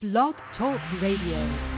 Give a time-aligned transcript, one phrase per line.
[0.00, 1.77] Blog Talk Radio.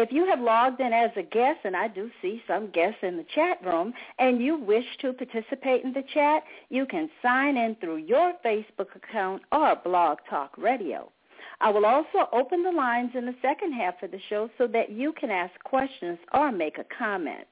[0.00, 3.18] If you have logged in as a guest, and I do see some guests in
[3.18, 7.76] the chat room, and you wish to participate in the chat, you can sign in
[7.76, 11.12] through your Facebook account or Blog Talk Radio.
[11.60, 14.90] I will also open the lines in the second half of the show so that
[14.90, 17.46] you can ask questions or make a comment.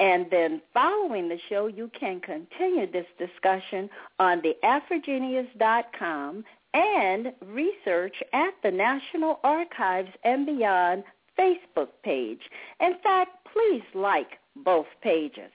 [0.00, 8.16] And then following the show, you can continue this discussion on the Afrogenius.com and research
[8.32, 11.04] at the National Archives and Beyond
[11.38, 12.40] Facebook page.
[12.80, 15.50] In fact, please like both pages.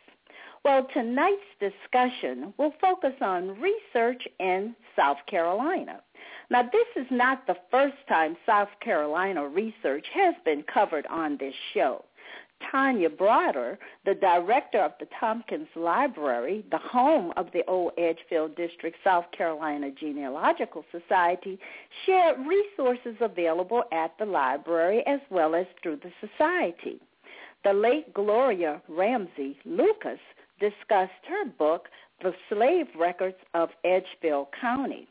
[0.64, 6.02] Well, tonight's discussion will focus on research in South Carolina.
[6.49, 11.54] Now, this is not the first time South Carolina research has been covered on this
[11.73, 12.04] show.
[12.72, 18.98] Tanya Broder, the director of the Tompkins Library, the home of the Old Edgefield District
[19.04, 21.60] South Carolina Genealogical Society,
[22.06, 27.00] shared resources available at the library as well as through the society.
[27.64, 30.20] The late Gloria Ramsey Lucas
[30.60, 31.90] discussed her book,
[32.22, 35.08] The Slave Records of Edgefield County.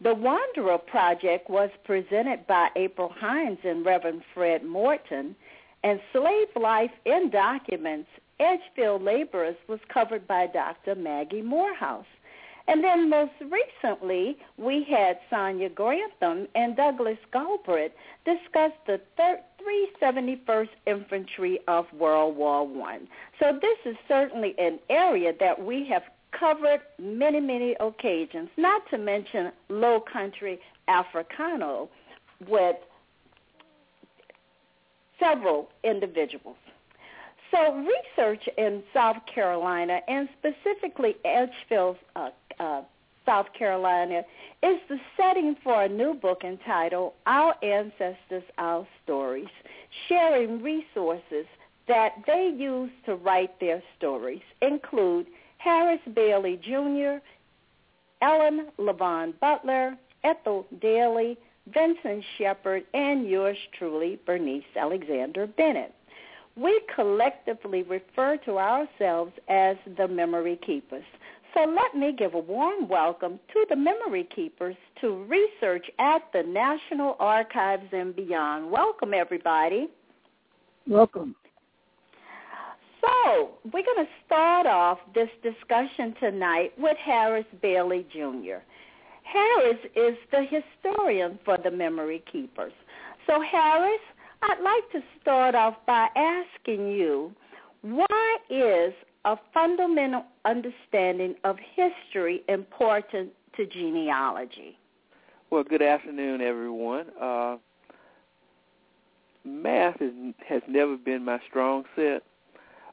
[0.00, 5.34] The Wanderer Project was presented by April Hines and Reverend Fred Morton,
[5.86, 8.08] and Slave Life in Documents,
[8.40, 10.96] Edgefield Laborers was covered by Dr.
[10.96, 12.06] Maggie Morehouse.
[12.66, 17.92] And then most recently, we had Sonia Grantham and Douglas Galbraith
[18.24, 19.00] discuss the
[20.02, 23.06] 371st Infantry of World War One.
[23.38, 26.02] So this is certainly an area that we have
[26.32, 30.58] covered many, many occasions, not to mention Low Country
[30.88, 31.84] Africana
[32.48, 32.76] with
[35.18, 36.56] several individuals.
[37.50, 42.82] So research in South Carolina, and specifically Edgefield, uh, uh,
[43.24, 44.22] South Carolina,
[44.62, 49.48] is the setting for a new book entitled Our Ancestors, Our Stories,
[50.08, 51.46] sharing resources
[51.88, 55.26] that they use to write their stories, include
[55.58, 57.18] Harris Bailey Jr.,
[58.22, 61.36] Ellen Levon Butler, Ethel Dailey,
[61.72, 65.92] Vincent Sheppard, and yours truly, Bernice Alexander Bennett.
[66.56, 71.04] We collectively refer to ourselves as the Memory Keepers.
[71.54, 76.42] So let me give a warm welcome to the Memory Keepers to research at the
[76.42, 78.70] National Archives and beyond.
[78.70, 79.88] Welcome, everybody.
[80.86, 81.34] Welcome.
[83.00, 88.60] So we're going to start off this discussion tonight with Harris Bailey Jr.
[89.26, 92.72] Harris is the historian for the Memory Keepers.
[93.26, 94.00] So Harris,
[94.42, 97.32] I'd like to start off by asking you,
[97.82, 98.94] why is
[99.24, 104.78] a fundamental understanding of history important to genealogy?
[105.50, 107.06] Well, good afternoon, everyone.
[107.20, 107.56] Uh,
[109.44, 110.12] math is,
[110.48, 112.22] has never been my strong set,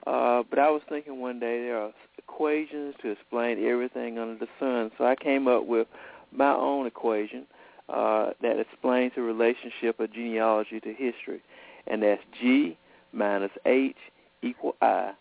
[0.07, 4.47] uh, but I was thinking one day there are equations to explain everything under the
[4.59, 5.87] sun, so I came up with
[6.35, 7.45] my own equation
[7.89, 11.41] uh, that explains the relationship of genealogy to history,
[11.87, 12.77] and that's G
[13.11, 13.97] minus H
[14.41, 15.13] equal I.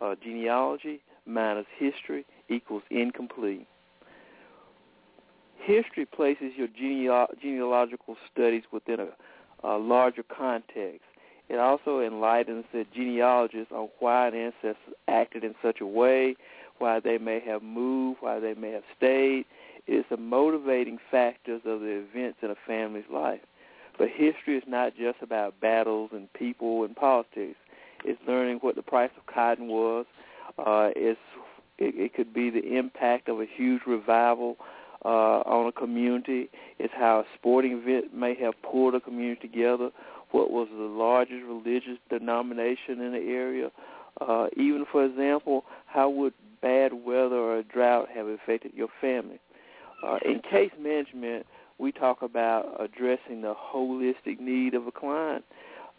[0.00, 3.66] Uh, genealogy minus history equals incomplete.
[5.58, 9.08] History places your genealogical studies within a,
[9.62, 11.02] uh, larger context.
[11.50, 16.36] It also enlightens the genealogists on why an ancestor acted in such a way,
[16.78, 19.44] why they may have moved, why they may have stayed.
[19.86, 23.40] It is the motivating factors of the events in a family's life.
[23.98, 27.56] But history is not just about battles and people and politics.
[28.04, 30.06] It's learning what the price of cotton was.
[30.58, 31.20] Uh, it's
[31.78, 34.56] it, it could be the impact of a huge revival
[35.04, 35.08] uh,
[35.46, 36.50] on a community.
[36.78, 39.90] It's how a sporting event may have pulled a community together.
[40.30, 43.70] What was the largest religious denomination in the area?
[44.20, 49.40] Uh, even, for example, how would bad weather or a drought have affected your family?
[50.02, 51.46] Uh, in case management,
[51.78, 55.44] we talk about addressing the holistic need of a client.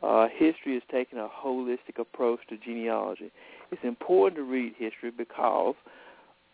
[0.03, 3.31] Uh, history is taking a holistic approach to genealogy.
[3.71, 5.75] It's important to read history because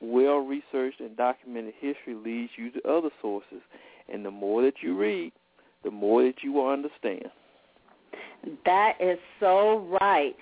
[0.02, 3.62] well-researched and documented history leads you to other sources.
[4.12, 5.32] And the more that you read,
[5.84, 7.26] the more that you will understand.
[8.66, 10.36] That is so right.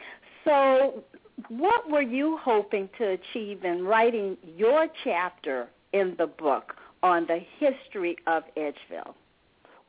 [0.44, 1.04] So
[1.50, 6.76] what were you hoping to achieve in writing your chapter in the book
[7.06, 9.14] on the history of Edgefield?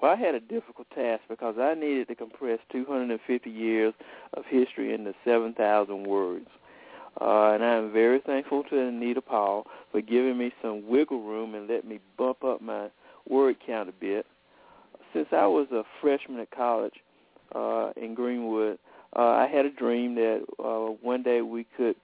[0.03, 3.95] Well, I had a difficult task because I needed to compress 250 years
[4.35, 6.47] of history into 7,000 words.
[7.19, 11.67] Uh, and I'm very thankful to Anita Paul for giving me some wiggle room and
[11.67, 12.91] let me bump up my
[13.27, 14.27] word count a bit.
[15.15, 16.97] Since I was a freshman at college
[17.55, 18.79] uh, in Greenwood,
[19.17, 21.97] uh, I had a dream that uh, one day we could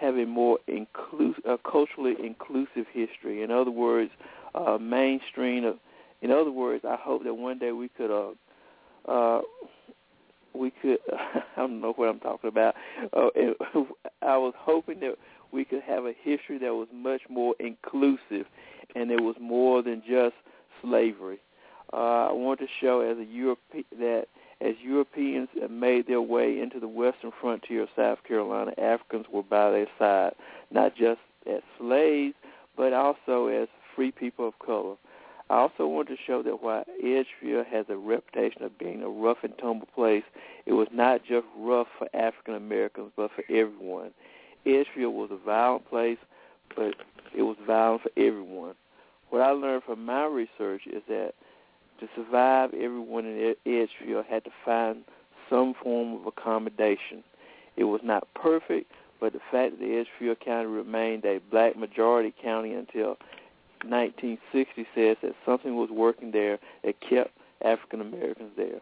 [0.00, 3.42] have a more inclus- culturally inclusive history.
[3.42, 4.10] In other words,
[4.56, 5.64] uh, mainstream.
[5.64, 5.76] Of,
[6.22, 9.40] in other words, I hope that one day we could uh, uh,
[10.54, 12.74] we could I don't know what I'm talking about.
[13.12, 13.28] Uh,
[14.22, 15.16] I was hoping that
[15.52, 18.46] we could have a history that was much more inclusive,
[18.94, 20.34] and it was more than just
[20.82, 21.38] slavery.
[21.92, 23.60] Uh, I want to show as a Europe
[23.98, 24.26] that
[24.60, 29.70] as Europeans made their way into the western frontier of South Carolina, Africans were by
[29.70, 30.32] their side,
[30.70, 32.34] not just as slaves,
[32.76, 34.94] but also as free people of color.
[35.48, 39.38] I also wanted to show that while Edgefield has a reputation of being a rough
[39.42, 40.24] and tumble place,
[40.66, 44.10] it was not just rough for African Americans, but for everyone.
[44.66, 46.18] Edgefield was a violent place,
[46.74, 46.94] but
[47.36, 48.74] it was violent for everyone.
[49.30, 51.34] What I learned from my research is that
[52.00, 55.04] to survive, everyone in Edgefield had to find
[55.48, 57.22] some form of accommodation.
[57.76, 58.90] It was not perfect,
[59.20, 63.16] but the fact that Edgefield County remained a black majority county until
[63.90, 67.32] 1960 says that something was working there that kept
[67.64, 68.80] African Americans there.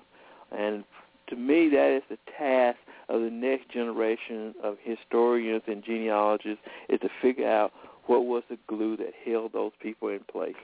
[0.56, 0.84] And
[1.28, 2.78] to me, that is the task
[3.08, 7.72] of the next generation of historians and genealogists is to figure out
[8.06, 10.54] what was the glue that held those people in place.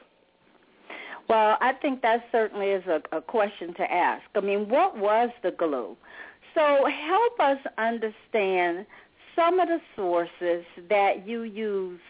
[1.28, 4.24] Well, I think that certainly is a, a question to ask.
[4.34, 5.96] I mean, what was the glue?
[6.54, 8.84] So help us understand
[9.36, 12.00] some of the sources that you use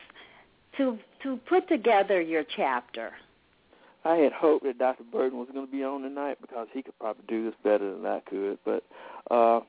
[0.78, 3.12] to to put together your chapter.
[4.04, 5.04] I had hoped that Dr.
[5.04, 8.06] Burton was going to be on tonight because he could probably do this better than
[8.06, 8.58] I could.
[8.64, 8.84] But
[9.30, 9.60] uh,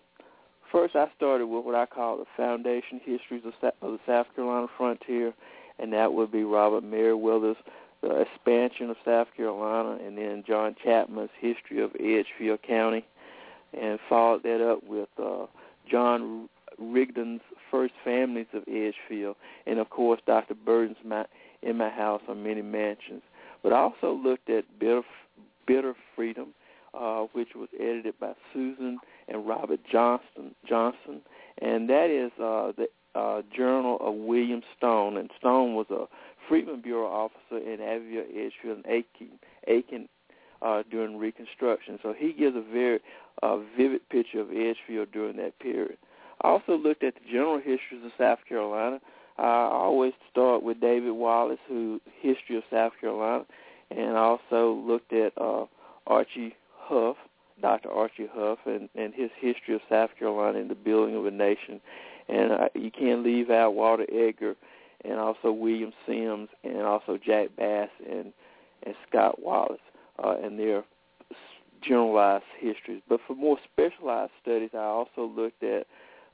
[0.71, 4.67] first, I started with what I call the foundation histories of, of the South Carolina
[4.77, 5.33] frontier,
[5.79, 7.57] and that would be Robert Meriwether's
[8.01, 13.05] The Expansion of South Carolina, and then John Chapman's History of Edgefield County,
[13.73, 15.47] and followed that up with uh,
[15.89, 16.47] John
[16.81, 19.35] Rigdon's First Families of Edgefield,
[19.65, 20.55] and of course Dr.
[20.55, 21.25] Burton's my,
[21.61, 23.23] In My House on Many Mansions.
[23.63, 25.03] But I also looked at Bitter,
[25.67, 26.53] Bitter Freedom,
[26.93, 28.97] uh, which was edited by Susan
[29.27, 31.21] and Robert Johnston, Johnson,
[31.61, 35.17] and that is uh, the uh, journal of William Stone.
[35.17, 36.05] And Stone was a
[36.47, 40.09] Freedmen Bureau officer in Abbeville, Edgefield, and Aiken, Aiken
[40.61, 41.99] uh, during Reconstruction.
[42.01, 42.99] So he gives a very
[43.43, 45.97] uh, vivid picture of Edgefield during that period.
[46.43, 48.99] I also looked at the general histories of South Carolina.
[49.37, 53.45] I always start with David Wallace, who history of South Carolina,
[53.89, 55.65] and I also looked at uh,
[56.07, 57.17] Archie Huff,
[57.61, 57.89] Dr.
[57.89, 61.81] Archie Huff, and, and his history of South Carolina and the building of a nation.
[62.27, 64.55] And uh, you can't leave out Walter Edgar,
[65.03, 68.33] and also William Sims, and also Jack Bass and
[68.83, 69.79] and Scott Wallace,
[70.23, 70.83] uh, and their
[71.81, 73.01] generalized histories.
[73.07, 75.85] But for more specialized studies, I also looked at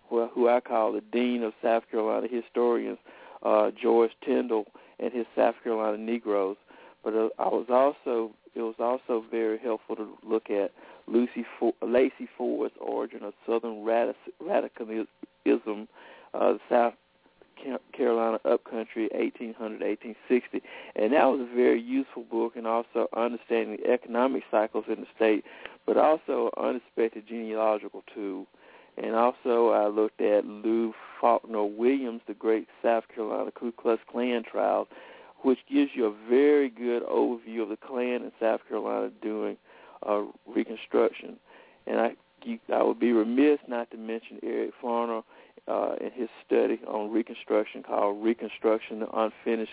[0.08, 2.98] who I call the dean of South Carolina historians,
[3.44, 4.66] uh, George Tindall,
[5.00, 6.58] and his South Carolina Negroes.
[7.04, 10.72] But uh, I was also it was also very helpful to look at
[11.06, 15.88] Lucy For- Lacy Ford's origin of Southern radic- radicalism,
[16.34, 16.94] uh, South
[17.94, 20.62] Carolina Upcountry, 1800-1860,
[20.96, 25.08] and that was a very useful book, and also understanding the economic cycles in the
[25.16, 25.44] state
[25.88, 28.46] but also unexpected genealogical tool.
[28.98, 34.44] And also, I looked at Lou Falkner Williams, the great South Carolina Ku Klux Klan
[34.50, 34.88] trials,
[35.44, 39.58] which gives you a very good overview of the Klan in South Carolina during
[40.08, 41.38] uh, Reconstruction.
[41.86, 45.24] And I, you, I would be remiss not to mention Eric Foner
[45.68, 49.72] uh, in his study on Reconstruction called Reconstruction: The Unfinished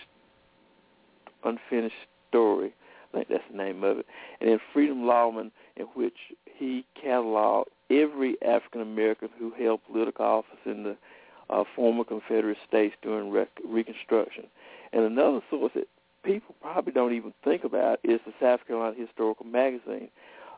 [1.43, 1.95] Unfinished
[2.29, 2.73] Story.
[3.11, 4.05] I think that's the name of it.
[4.39, 10.59] And then Freedom Lawman, in which he cataloged every African American who held political office
[10.65, 10.97] in the
[11.49, 14.45] uh, former Confederate states during rec- Reconstruction.
[14.93, 15.87] And another source that
[16.23, 20.09] people probably don't even think about is the South Carolina Historical Magazine.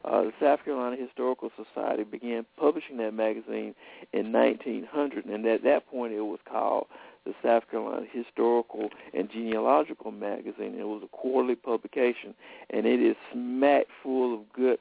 [0.05, 3.73] Uh, the South Carolina Historical Society began publishing that magazine
[4.13, 6.87] in 1900, and at that point it was called
[7.25, 10.75] the South Carolina Historical and Genealogical Magazine.
[10.79, 12.33] It was a quarterly publication,
[12.69, 14.79] and it is smack full of good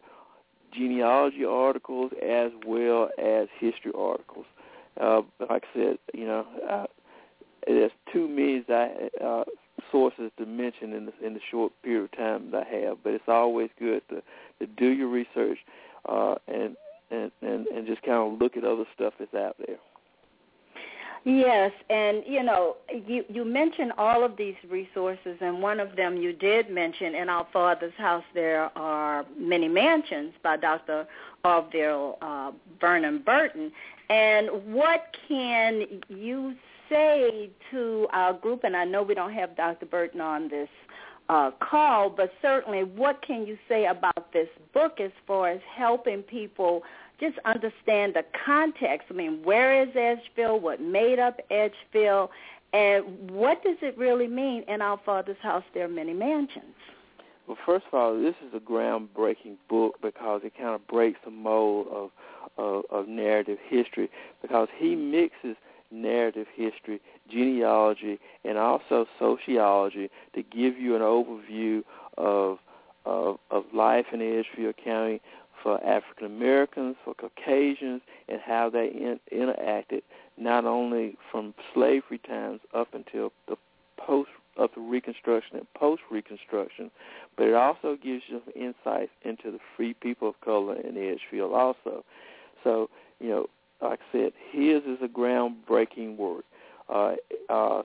[0.73, 4.47] genealogy articles as well as history articles.
[5.01, 6.87] Uh, like I said, you know, uh,
[7.67, 9.45] there's too many uh,
[9.91, 13.13] sources to mention in the in the short period of time that I have, but
[13.13, 14.23] it's always good to
[14.61, 15.59] to do your research
[16.09, 16.77] uh, and,
[17.11, 19.77] and and and just kind of look at other stuff that's out there.
[21.29, 26.17] Yes, and you know, you you mentioned all of these resources, and one of them
[26.17, 28.23] you did mention in our Father's House.
[28.33, 31.05] There are many mansions by Dr.
[31.45, 33.73] Orville uh, Vernon Burton.
[34.09, 36.55] And what can you
[36.89, 38.63] say to our group?
[38.63, 39.87] And I know we don't have Dr.
[39.87, 40.69] Burton on this
[41.29, 46.23] uh, call, but certainly, what can you say about this book as far as helping
[46.23, 46.83] people?
[47.19, 49.07] Just understand the context.
[49.11, 50.63] I mean, where is Edgefield?
[50.63, 52.31] What made up Edgefield?
[52.73, 56.75] And what does it really mean in our Father's house there are many mansions?
[57.47, 61.31] Well, first of all, this is a groundbreaking book because it kind of breaks the
[61.31, 62.11] mold of,
[62.59, 64.11] of, of narrative history
[64.43, 65.13] because he mm-hmm.
[65.13, 65.57] mixes
[65.93, 71.83] narrative history, genealogy, and also sociology to give you an overview
[72.19, 72.59] of
[73.07, 75.21] of, of life in Edgefield County
[75.63, 80.03] for African Americans, for Caucasians, and how they in, interacted
[80.37, 83.57] not only from slavery times up until the
[83.97, 86.91] post up to Reconstruction and post Reconstruction,
[87.37, 92.05] but it also gives you insights into the free people of color in Edgefield also.
[92.65, 92.89] So,
[93.21, 93.47] you know,
[93.83, 96.45] like I said, his is a groundbreaking work.
[96.89, 97.15] Uh,
[97.51, 97.83] uh,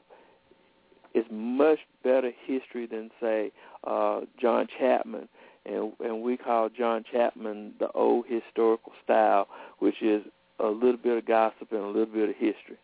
[1.13, 3.51] it's much better history than say
[3.83, 5.27] uh, John Chapman
[5.65, 9.47] and and we call John Chapman the old historical style,
[9.79, 10.23] which is
[10.59, 12.77] a little bit of gossip and a little bit of history.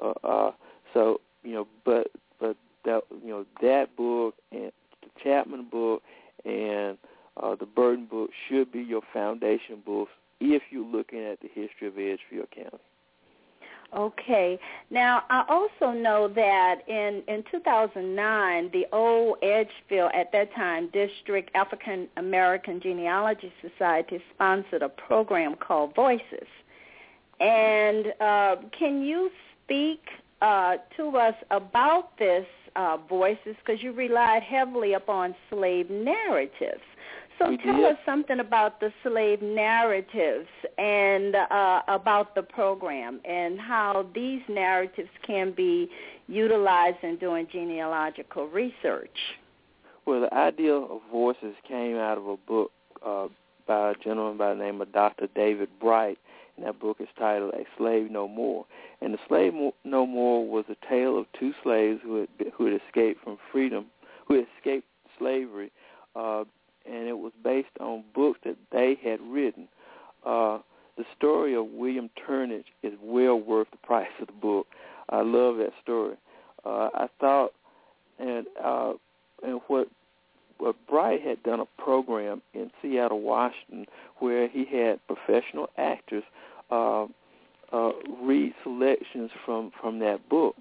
[0.00, 0.50] Uh, uh,
[0.94, 2.08] so you know, but
[2.40, 6.02] but that you know that book and the Chapman book
[6.44, 6.98] and
[7.42, 11.88] uh, the Burton book should be your foundation books if you're looking at the history
[11.88, 12.78] of Edgefield County.
[13.94, 14.58] Okay.
[14.90, 21.50] Now, I also know that in, in 2009, the old Edgefield, at that time, District
[21.54, 26.48] African American Genealogy Society sponsored a program called Voices.
[27.38, 29.30] And uh, can you
[29.64, 30.00] speak
[30.40, 32.46] uh, to us about this
[32.76, 33.56] uh, Voices?
[33.64, 36.82] Because you relied heavily upon slave narratives.
[37.38, 37.84] So we tell did.
[37.92, 40.48] us something about the slave narratives
[40.78, 45.88] and uh, about the program and how these narratives can be
[46.28, 49.16] utilized in doing genealogical research.
[50.06, 52.72] Well, the idea of voices came out of a book
[53.04, 53.28] uh,
[53.66, 55.28] by a gentleman by the name of Dr.
[55.34, 56.18] David Blight,
[56.56, 58.66] and that book is titled "A Slave No More."
[59.00, 59.52] And "The Slave
[59.84, 63.86] No More" was a tale of two slaves who had who had escaped from freedom,
[64.26, 64.86] who had escaped
[65.18, 65.70] slavery,
[66.16, 66.44] uh,
[66.86, 69.68] and it was based on books that they had written.
[70.24, 70.58] Uh,
[70.96, 74.66] the story of William Turnage is well worth the price of the book.
[75.08, 76.16] I love that story.
[76.64, 77.52] Uh, I thought,
[78.18, 78.92] and uh,
[79.42, 79.88] and what
[80.58, 83.86] what Blight had done a program in Seattle, Washington,
[84.18, 86.22] where he had professional actors
[86.70, 87.06] uh,
[87.72, 87.90] uh,
[88.22, 90.54] read selections from from that book.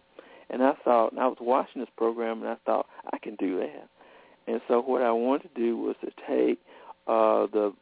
[0.50, 3.60] And I thought, and I was watching this program, and I thought I can do
[3.60, 3.88] that.
[4.48, 6.60] And so what I wanted to do was to take
[7.08, 7.74] uh, the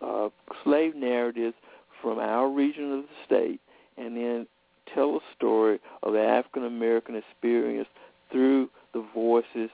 [0.00, 0.28] uh,
[0.62, 1.54] slave narratives
[2.02, 3.60] from our region of the state
[3.96, 4.46] and then
[4.92, 7.88] tell a story of the African American experience
[8.30, 9.70] through the voices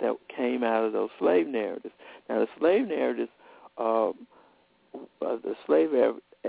[0.00, 1.94] that came out of those slave narratives.
[2.28, 3.30] Now, the slave narratives,
[3.78, 4.26] um,
[4.94, 5.90] uh, the slave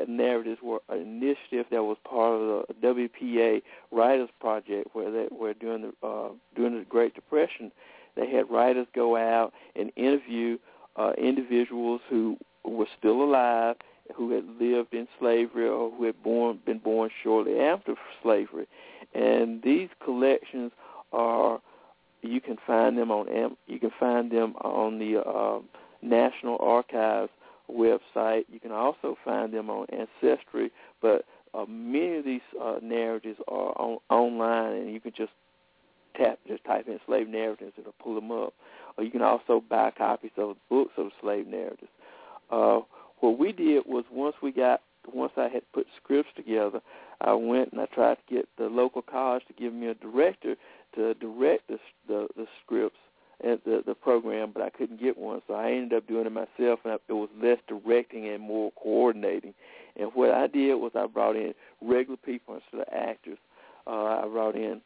[0.08, 5.54] narratives were an initiative that was part of the WPA Writers Project, where they were
[5.54, 7.72] during the uh, during the Great Depression,
[8.16, 10.58] they had writers go out and interview
[10.96, 13.76] uh, individuals who were still alive,
[14.16, 18.68] who had lived in slavery or who had born been born shortly after slavery,
[19.14, 20.72] and these collections
[21.14, 21.62] are
[22.22, 25.60] you can find them on you can find them on the uh,
[26.02, 27.32] National Archives
[27.70, 28.46] website.
[28.52, 33.74] You can also find them on Ancestry, but uh, many of these uh, narratives are
[33.80, 35.32] on, online, and you can just
[36.16, 38.54] tap, just type in slave narratives, it'll pull them up.
[38.98, 41.92] Or you can also buy copies of books of slave narratives.
[42.50, 42.82] Uh,
[43.20, 44.82] what we did was once we got,
[45.14, 46.82] once I had put scripts together,
[47.22, 50.56] I went and I tried to get the local college to give me a director
[50.96, 52.98] to direct the the, the scripts
[53.44, 56.32] at the the program, but I couldn't get one, so I ended up doing it
[56.32, 59.54] myself, and I, it was less directing and more coordinating.
[59.96, 63.38] And what I did was I brought in regular people instead of actors.
[63.88, 64.82] Uh, I brought in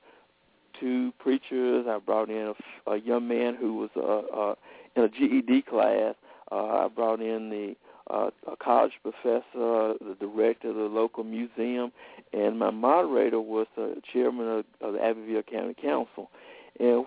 [0.80, 1.86] two preachers.
[1.88, 2.54] I brought in
[2.88, 4.56] a, a young man who was uh, uh,
[4.96, 6.16] in a GED class.
[6.52, 7.76] Uh, I brought in the
[8.10, 9.44] uh, a college professor,
[10.00, 11.92] the director of the local museum,
[12.34, 16.30] and my moderator was the chairman of, of the Abbeville County Council.
[16.80, 17.06] And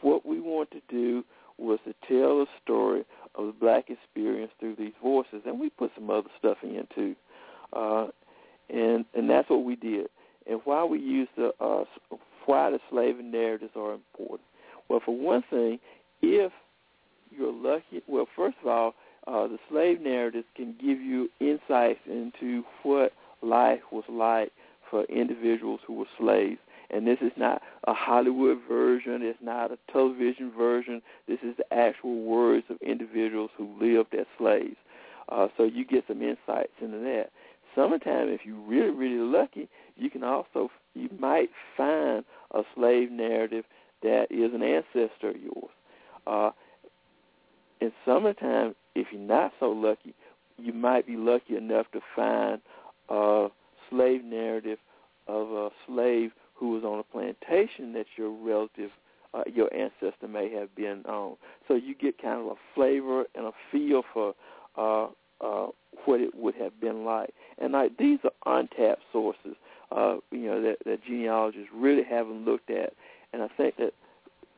[0.00, 1.24] what we want to do
[1.56, 3.04] was to tell a story
[3.36, 7.14] of the black experience through these voices, and we put some other stuff in too.
[7.72, 8.08] Uh,
[8.68, 10.08] and and that's what we did.
[10.48, 11.84] And why we use the uh,
[12.50, 14.40] why the slave narratives are important.
[14.88, 15.78] Well, for one thing,
[16.20, 16.50] if
[17.30, 18.94] you're lucky, well, first of all,
[19.26, 24.50] uh, the slave narratives can give you insights into what life was like
[24.90, 26.58] for individuals who were slaves.
[26.90, 29.20] And this is not a Hollywood version.
[29.22, 31.00] It's not a television version.
[31.28, 34.76] This is the actual words of individuals who lived as slaves.
[35.28, 37.26] Uh, so you get some insights into that.
[37.76, 43.64] Sometimes, if you're really, really lucky, you can also you might find a slave narrative
[44.02, 45.70] that is an ancestor of yours.
[46.26, 46.50] Uh,
[47.80, 50.14] in summertime, if you're not so lucky,
[50.58, 52.60] you might be lucky enough to find
[53.08, 53.48] a
[53.88, 54.78] slave narrative
[55.26, 58.90] of a slave who was on a plantation that your relative,
[59.32, 61.36] uh, your ancestor may have been on.
[61.68, 64.34] So you get kind of a flavor and a feel for
[64.76, 65.08] uh,
[65.40, 65.68] uh,
[66.04, 67.30] what it would have been like.
[67.58, 69.56] And like these are untapped sources,
[69.92, 72.92] uh, you know, that, that genealogists really haven't looked at.
[73.32, 73.92] And I think that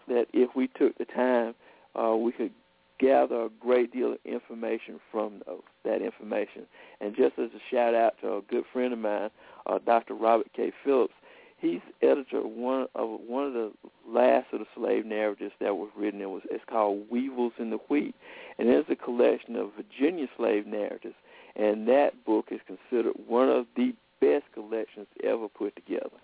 [0.09, 1.55] that if we took the time,
[1.95, 2.51] uh, we could
[2.99, 6.67] gather a great deal of information from those, that information.
[7.01, 9.31] And just as a shout out to a good friend of mine,
[9.67, 10.15] uh, Dr.
[10.15, 10.73] Robert K.
[10.85, 11.15] Phillips,
[11.59, 13.73] he's editor of one of one of the
[14.07, 16.21] last of the slave narratives that was written.
[16.21, 18.15] It was it's called Weevils in the Wheat,
[18.59, 21.15] and it's a collection of Virginia slave narratives.
[21.55, 26.17] And that book is considered one of the best collections ever put together.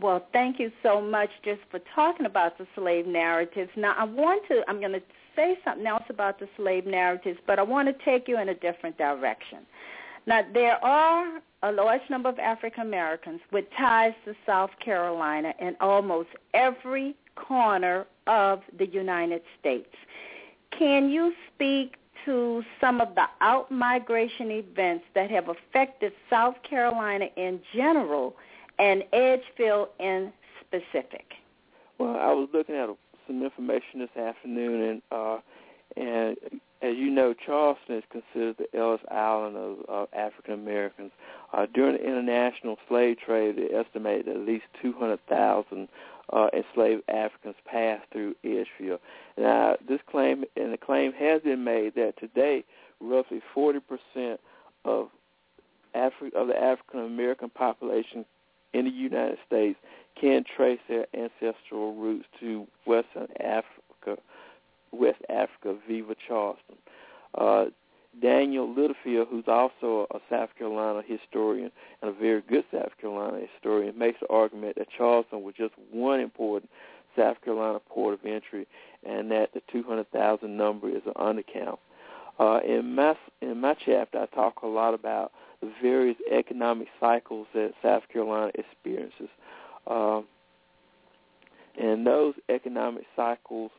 [0.00, 3.70] Well, thank you so much just for talking about the slave narratives.
[3.76, 5.02] Now, I want to, I'm going to
[5.34, 8.54] say something else about the slave narratives, but I want to take you in a
[8.54, 9.58] different direction.
[10.26, 15.76] Now, there are a large number of African Americans with ties to South Carolina in
[15.80, 19.94] almost every corner of the United States.
[20.76, 21.96] Can you speak
[22.26, 28.36] to some of the out-migration events that have affected South Carolina in general
[28.78, 31.34] and Edgefield in specific?
[31.98, 32.90] Well, I was looking at
[33.26, 35.38] some information this afternoon, and uh,
[35.96, 36.36] and
[36.82, 41.10] as you know, Charleston is considered the Ellis Island of, of African Americans.
[41.52, 45.88] Uh, during the international slave trade, they estimated at least 200,000
[46.32, 49.00] uh, enslaved Africans passed through Edgefield.
[49.36, 52.64] Now, this claim, and the claim has been made that today,
[53.00, 54.38] roughly 40%
[54.84, 55.08] of
[55.94, 58.24] Afri- of the African American population
[58.74, 59.78] in the United States
[60.20, 64.20] can trace their ancestral roots to Western Africa,
[64.92, 66.76] West Africa, Viva Charleston.
[67.34, 67.66] Uh,
[68.20, 73.98] Daniel Littlefield, who's also a South Carolina historian and a very good South Carolina historian,
[73.98, 76.70] makes the argument that Charleston was just one important
[77.16, 78.66] South Carolina port of entry,
[79.04, 81.78] and that the 200,000 number is an undercount.
[82.38, 87.46] Uh, in my in my chapter, I talk a lot about the various economic cycles
[87.54, 89.28] that South Carolina experiences.
[89.86, 90.26] Um,
[91.80, 93.70] and those economic cycles,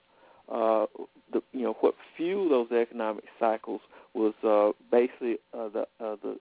[0.51, 0.85] uh,
[1.33, 3.81] the, you know, what fueled those economic cycles
[4.13, 6.37] was uh, basically uh, the, uh, the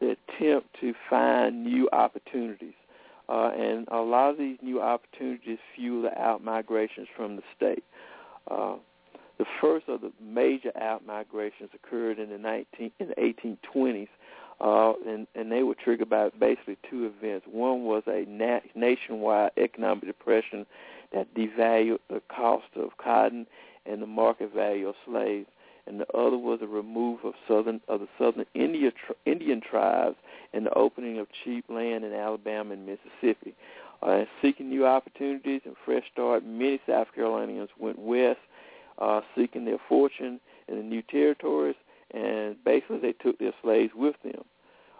[0.00, 2.74] the attempt to find new opportunities.
[3.28, 7.82] Uh, and a lot of these new opportunities fuel the out migrations from the state.
[8.48, 8.76] Uh,
[9.38, 14.08] the first of the major out migrations occurred in the 19 in the 1820s
[14.60, 17.46] uh, and, and they were triggered by basically two events.
[17.50, 20.66] One was a na- nationwide economic depression
[21.12, 23.46] that devalued the cost of cotton
[23.86, 25.46] and the market value of slaves.
[25.86, 28.92] and the other was the removal of southern of the southern India,
[29.24, 30.16] Indian tribes
[30.52, 33.54] and the opening of cheap land in Alabama and Mississippi.
[34.02, 38.38] Uh, seeking new opportunities and fresh start, many South Carolinians went west,
[38.98, 41.74] uh, seeking their fortune in the new territories,
[42.12, 44.44] and basically they took their slaves with them.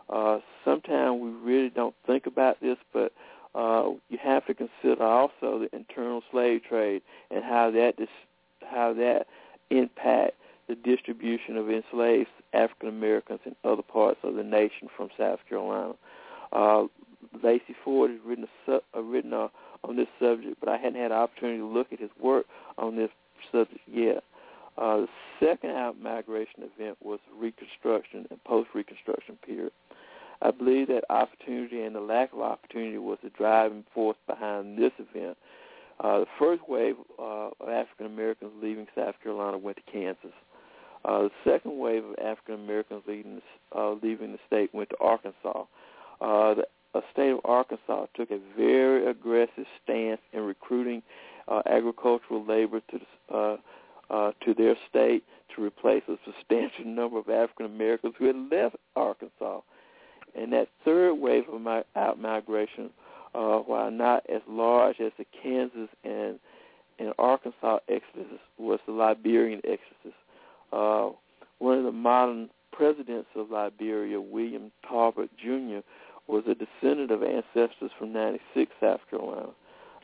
[0.08, 3.12] Uh, sometimes we really don't think about this, but
[3.58, 8.08] uh, you have to consider also the internal slave trade and how that dis-
[8.70, 9.26] how that
[9.70, 10.36] impact
[10.68, 15.94] the distribution of enslaved African Americans in other parts of the nation from South Carolina.
[16.52, 16.84] Uh,
[17.42, 19.50] Lacy Ford has written a, su- uh, written a,
[19.82, 22.94] on this subject, but I hadn't had an opportunity to look at his work on
[22.94, 23.10] this
[23.50, 24.22] subject yet.
[24.76, 25.08] Uh, the
[25.40, 29.72] second out migration event was Reconstruction and post-Reconstruction period.
[30.40, 34.92] I believe that opportunity and the lack of opportunity was the driving force behind this
[34.98, 35.36] event.
[36.00, 40.32] Uh, the first wave uh, of African Americans leaving South Carolina went to Kansas.
[41.04, 43.40] Uh, the second wave of African Americans leaving,
[43.74, 45.64] uh, leaving the state went to Arkansas.
[46.20, 51.02] Uh, the uh, state of Arkansas took a very aggressive stance in recruiting
[51.48, 53.56] uh, agricultural labor to uh,
[54.10, 55.22] uh, to their state
[55.54, 59.60] to replace a substantial number of African Americans who had left Arkansas.
[60.38, 62.12] And that third wave of my, uh,
[63.58, 66.38] while not as large as the Kansas and
[67.00, 70.18] and Arkansas exodus, was the Liberian exodus.
[70.72, 71.10] Uh,
[71.58, 75.86] one of the modern presidents of Liberia, William Tolbert Jr.,
[76.26, 79.50] was a descendant of ancestors from 96 South Carolina.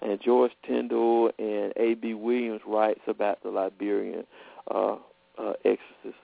[0.03, 2.14] And George Tindall and A.B.
[2.14, 4.25] Williams writes about the Liberian
[4.70, 4.97] uh,
[5.38, 6.18] uh, exodus.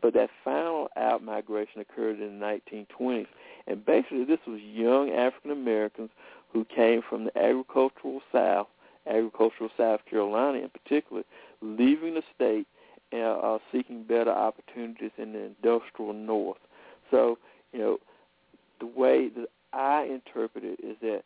[0.00, 2.60] But that final out migration occurred in the
[3.00, 3.26] 1920s.
[3.66, 6.10] And basically this was young African Americans
[6.52, 8.68] who came from the agricultural South,
[9.06, 11.22] agricultural South Carolina in particular,
[11.60, 12.66] leaving the state
[13.10, 16.58] and uh, seeking better opportunities in the industrial North.
[17.10, 17.38] So,
[17.72, 17.98] you know,
[18.80, 21.22] the way that I interpret it is that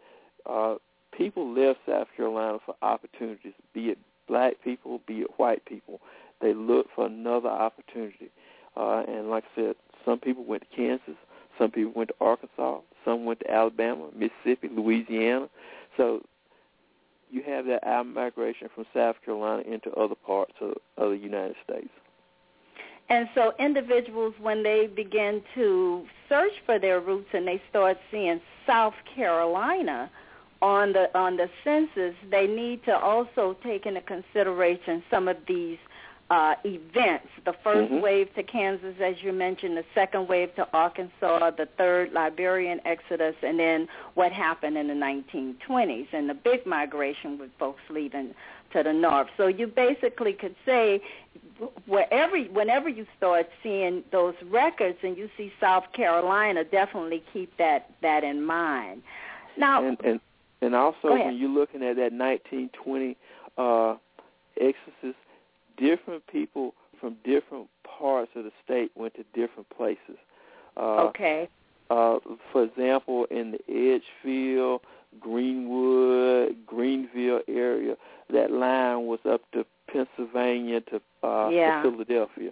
[0.48, 0.76] uh,
[1.16, 6.00] people left South Carolina for opportunities, be it black people, be it white people.
[6.40, 8.30] They look for another opportunity.
[8.76, 11.16] Uh, and like I said, some people went to Kansas,
[11.58, 15.48] some people went to Arkansas, some went to Alabama, Mississippi, Louisiana.
[15.96, 16.22] So
[17.30, 21.56] you have that out migration from South Carolina into other parts of, of the United
[21.64, 21.90] States.
[23.08, 28.40] And so individuals, when they begin to search for their roots and they start seeing
[28.66, 30.10] South Carolina
[30.60, 35.78] on the on the census, they need to also take into consideration some of these
[36.30, 37.28] uh, events.
[37.44, 38.00] The 1st mm-hmm.
[38.00, 43.36] wave to Kansas, as you mentioned, the second wave to Arkansas, the third Liberian exodus,
[43.42, 48.34] and then what happened in the 1920s and the big migration with folks leaving
[48.72, 49.28] to the north.
[49.36, 51.00] So you basically could say
[51.86, 57.90] wherever whenever you start seeing those records and you see South Carolina, definitely keep that
[58.02, 59.02] that in mind.
[59.56, 60.20] Now and and,
[60.60, 63.16] and also when you're looking at that 1920
[63.56, 63.94] uh,
[64.60, 65.14] exodus
[65.76, 70.18] different people from different parts of the state went to different places.
[70.76, 71.48] Uh, okay.
[71.88, 72.18] Uh,
[72.52, 74.80] for example, in the Edgefield,
[75.20, 77.96] Greenwood, Greenville area,
[78.32, 81.82] that line was up to Pennsylvania to, uh, yeah.
[81.82, 82.50] to Philadelphia.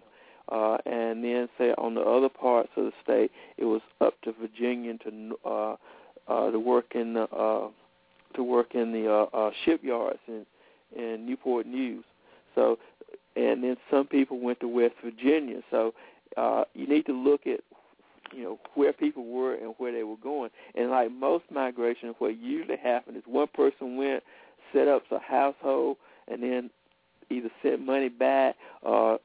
[0.50, 4.32] Uh, and then, say on the other parts of the state, it was up to
[4.32, 5.76] Virginia to uh,
[6.28, 7.68] uh, to work in the uh,
[8.34, 10.44] to work in the uh, uh, shipyards in
[10.94, 12.04] in Newport News.
[12.54, 12.78] So
[13.37, 15.61] and then some people went to West Virginia.
[15.70, 15.94] So
[16.37, 17.61] uh, you need to look at
[18.33, 20.51] you know where people were and where they were going.
[20.75, 24.23] And like most migration, what usually happens is one person went,
[24.73, 25.97] set up a household,
[26.29, 26.70] and then
[27.31, 29.18] either sent money back or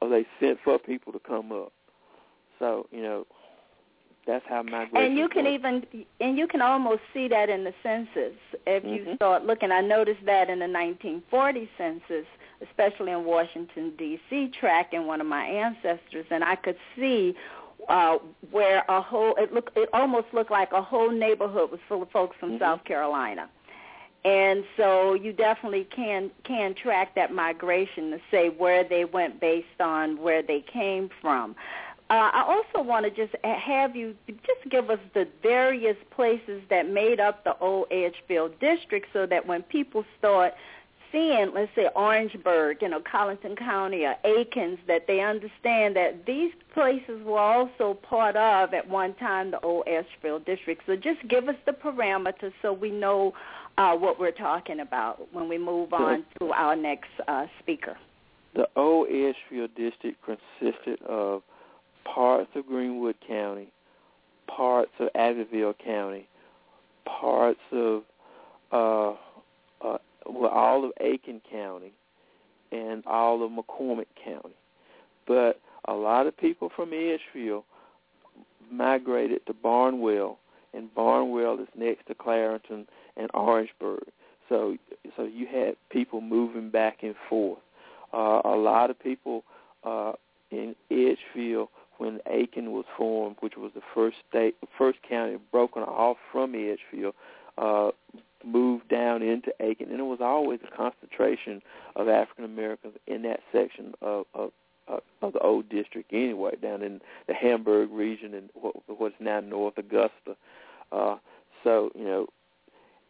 [0.00, 1.72] or they sent for people to come up.
[2.58, 3.26] So you know
[4.26, 4.96] that's how migration.
[4.96, 5.54] And you can works.
[5.54, 9.10] even and you can almost see that in the census if mm-hmm.
[9.10, 9.72] you start looking.
[9.72, 12.26] I noticed that in the 1940 census
[12.68, 14.52] especially in Washington D.C.
[14.58, 17.34] tracking one of my ancestors, and I could see
[17.88, 18.18] uh,
[18.50, 22.10] where a whole it looked it almost looked like a whole neighborhood was full of
[22.10, 22.62] folks from mm-hmm.
[22.62, 23.48] South Carolina.
[24.22, 29.80] And so you definitely can can track that migration to say where they went based
[29.80, 31.56] on where they came from.
[32.10, 36.88] Uh, I also want to just have you just give us the various places that
[36.88, 40.52] made up the old Edgefield district so that when people start
[41.12, 46.52] seeing, let's say, Orangeburg, you know, Colleton County or Aikens, that they understand that these
[46.74, 50.82] places were also part of, at one time, the old Edgefield district.
[50.86, 53.34] So just give us the parameters so we know
[53.78, 57.96] uh, what we're talking about when we move on to our next uh, speaker.
[58.54, 61.42] the old Edgefield district consisted of
[62.04, 63.68] parts of Greenwood County,
[64.46, 66.28] parts of Abbeville County,
[67.04, 68.02] parts of
[68.72, 69.14] uh,
[70.26, 71.92] well, all of Aiken County,
[72.72, 74.54] and all of McCormick County.
[75.26, 77.64] But a lot of people from Edgefield
[78.70, 80.38] migrated to Barnwell,
[80.74, 84.04] and Barnwell is next to Clarington and Orangeburg.
[84.48, 84.76] So,
[85.16, 87.60] so you had people moving back and forth.
[88.12, 89.44] Uh, a lot of people
[89.84, 90.12] uh,
[90.50, 96.16] in Edgefield when Aiken was formed, which was the first state, first county broken off
[96.32, 97.14] from Edgefield,
[97.58, 97.90] uh,
[98.44, 101.62] moved down into Aiken, and it was always a concentration
[101.96, 104.52] of African Americans in that section of, of
[105.22, 109.78] of the old district anyway, down in the Hamburg region and what, what's now North
[109.78, 110.36] Augusta.
[110.90, 111.16] Uh,
[111.62, 112.26] so you know,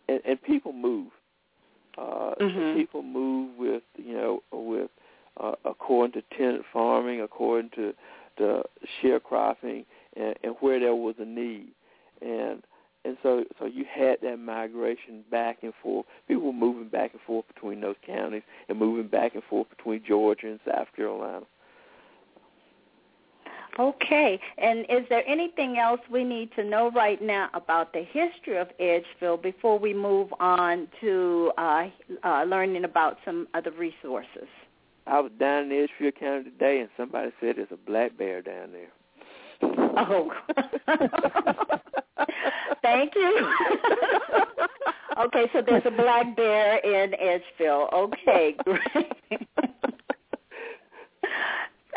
[0.09, 1.09] and, and people move.
[1.97, 2.79] Uh, mm-hmm.
[2.79, 4.91] People move with you know with
[5.41, 7.95] uh, according to tenant farming, according to
[8.39, 8.63] the
[9.03, 9.85] sharecropping,
[10.17, 11.69] and, and where there was a need,
[12.21, 12.63] and
[13.05, 16.07] and so so you had that migration back and forth.
[16.29, 20.03] People were moving back and forth between those counties and moving back and forth between
[20.07, 21.47] Georgia and South Carolina.
[23.79, 28.59] Okay, and is there anything else we need to know right now about the history
[28.59, 31.87] of Edgefield before we move on to uh,
[32.25, 34.49] uh, learning about some other resources?
[35.07, 38.73] I was down in Edgefield County today, and somebody said there's a black bear down
[38.73, 38.91] there.
[39.63, 40.33] Oh,
[43.13, 43.53] thank you.
[45.25, 47.91] okay, so there's a black bear in Edgefield.
[47.93, 49.13] Okay, great.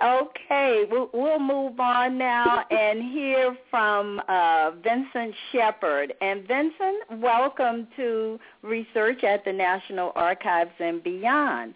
[0.04, 6.14] Okay, we'll, we'll move on now and hear from uh, Vincent Sheppard.
[6.20, 11.74] And Vincent, welcome to Research at the National Archives and Beyond.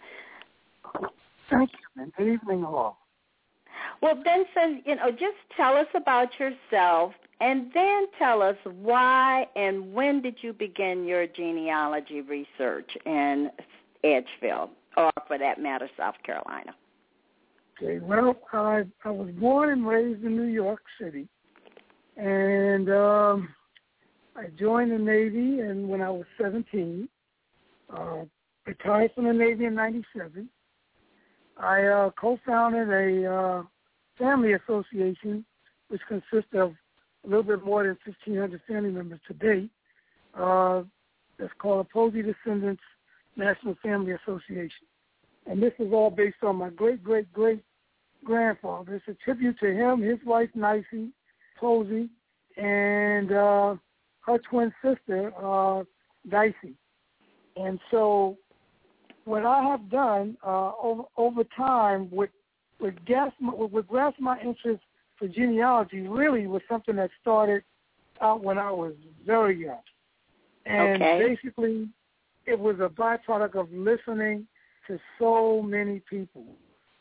[1.49, 2.97] Thank you, and good evening all.
[4.01, 9.93] Well, Vincent, you know, just tell us about yourself and then tell us why and
[9.93, 13.51] when did you begin your genealogy research in
[14.03, 16.73] Edgefield, or for that matter, South Carolina.
[17.81, 21.27] Okay, well, I I was born and raised in New York City,
[22.15, 23.49] and um,
[24.35, 27.07] I joined the Navy, and when I was 17,
[27.95, 28.23] uh,
[28.65, 30.49] retired from the Navy in '97.
[31.59, 33.63] I uh, co-founded a uh,
[34.17, 35.45] family association,
[35.89, 36.73] which consists of
[37.27, 39.69] a little bit more than 1,500 family members to date.
[40.33, 40.83] Uh,
[41.37, 42.81] that's called Posey Descendants
[43.35, 44.87] National Family Association.
[45.45, 47.63] And this is all based on my great, great, great
[48.23, 48.95] grandfather.
[48.95, 51.11] It's a tribute to him, his wife, Nicey
[51.59, 52.09] Posey,
[52.55, 53.75] and uh,
[54.25, 55.83] her twin sister, uh,
[56.29, 56.75] Dicey.
[57.55, 58.37] And so
[59.25, 62.29] what I have done uh, over, over time with
[62.79, 64.83] with gas with, with grasp my interest
[65.17, 67.63] for genealogy really was something that started
[68.21, 68.93] out when I was
[69.25, 69.81] very young.
[70.65, 71.35] And okay.
[71.35, 71.89] basically
[72.45, 74.47] it was a byproduct of listening
[74.87, 76.45] to so many people,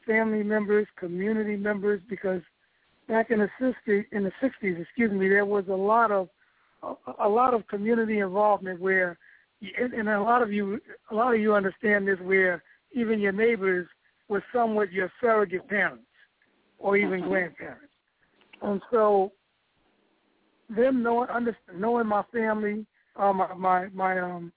[0.07, 2.43] family members, community members, because
[3.09, 6.29] back in the 60s, in the 60s, excuse me, there was a lot of
[6.83, 9.19] a, a lot of community involvement where,
[9.79, 13.33] and, and a lot of you, a lot of you understand this, where even your
[13.33, 13.89] neighbors
[14.29, 16.05] were somewhat your surrogate parents
[16.79, 17.31] or even mm-hmm.
[17.31, 17.93] grandparents,
[18.63, 19.33] and so
[20.69, 24.53] them knowing, under, knowing my family, uh, my my my um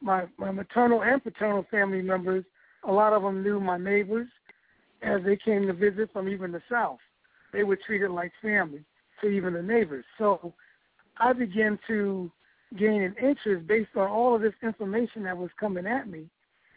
[0.00, 2.44] my my maternal and paternal family members,
[2.84, 4.28] a lot of them knew my neighbors
[5.02, 6.98] as they came to visit from even the south.
[7.52, 8.84] They were treated like family
[9.20, 10.04] to even the neighbors.
[10.18, 10.52] So
[11.18, 12.30] I began to
[12.78, 16.26] gain an interest based on all of this information that was coming at me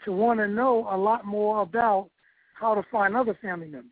[0.06, 2.10] to want to know a lot more about
[2.54, 3.92] how to find other family members.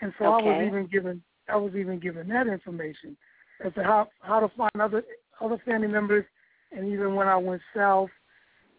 [0.00, 0.48] And so okay.
[0.48, 3.16] I was even given I was even given that information
[3.64, 5.02] as to how how to find other
[5.40, 6.24] other family members
[6.72, 8.10] and even when I went south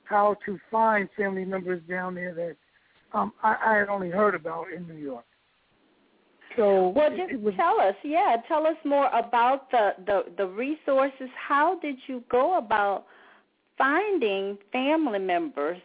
[0.06, 2.56] how to find family members down there that
[3.18, 5.26] um, I, I had only heard about in New York.
[6.58, 11.30] So well, just was, tell us, yeah, tell us more about the, the the resources.
[11.36, 13.06] How did you go about
[13.78, 15.80] finding family members,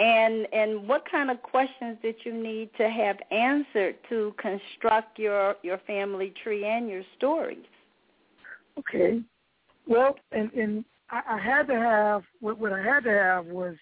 [0.00, 5.56] and and what kind of questions did you need to have answered to construct your
[5.62, 7.58] your family tree and your stories?
[8.78, 9.20] Okay,
[9.86, 13.76] well, and and I, I had to have what, what I had to have was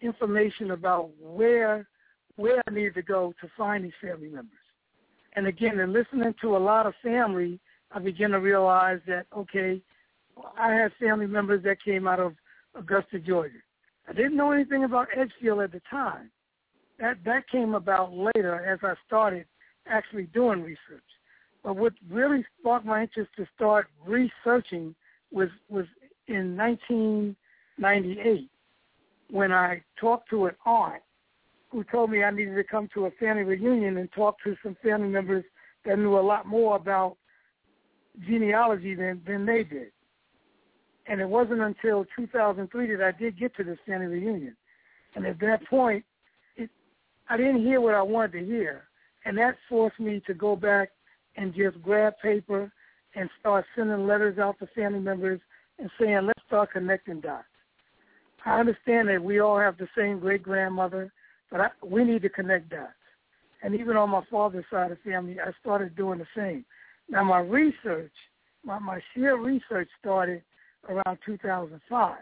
[0.00, 1.86] information about where
[2.34, 4.58] where I needed to go to find these family members.
[5.36, 7.60] And again, in listening to a lot of family,
[7.92, 9.80] I began to realize that okay,
[10.58, 12.34] I had family members that came out of
[12.74, 13.54] Augusta, Georgia.
[14.08, 16.30] I didn't know anything about Edgefield at the time,
[16.98, 19.46] that that came about later as I started
[19.86, 21.02] actually doing research.
[21.62, 24.94] But what really sparked my interest to start researching
[25.32, 25.86] was was
[26.28, 28.50] in 1998
[29.30, 31.02] when I talked to an aunt
[31.70, 34.76] who told me I needed to come to a family reunion and talk to some
[34.82, 35.44] family members
[35.84, 37.16] that knew a lot more about
[38.26, 39.90] genealogy than than they did.
[41.06, 44.56] And it wasn't until 2003 that I did get to the family reunion.
[45.14, 46.04] And at that point,
[46.56, 46.70] it,
[47.28, 48.84] I didn't hear what I wanted to hear.
[49.24, 50.90] And that forced me to go back
[51.36, 52.72] and just grab paper
[53.14, 55.40] and start sending letters out to family members
[55.78, 57.44] and saying, let's start connecting dots.
[58.44, 61.12] I understand that we all have the same great grandmother,
[61.50, 62.92] but I, we need to connect dots.
[63.62, 66.64] And even on my father's side of the family, I started doing the same.
[67.08, 68.12] Now, my research,
[68.64, 70.42] my, my sheer research started
[70.88, 72.16] around 2005.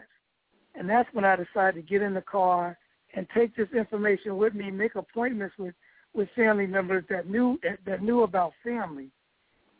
[0.75, 2.77] And that's when I decided to get in the car
[3.15, 5.75] and take this information with me, make appointments with,
[6.13, 9.09] with family members that knew that knew about family.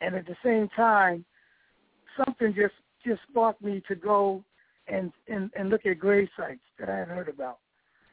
[0.00, 1.24] And at the same time,
[2.16, 4.42] something just just sparked me to go
[4.88, 7.58] and, and, and look at grave sites that I had heard about.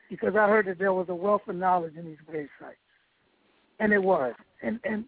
[0.09, 2.77] Because I heard that there was a wealth of knowledge in these grave sites.
[3.79, 4.33] And it was.
[4.61, 5.05] And and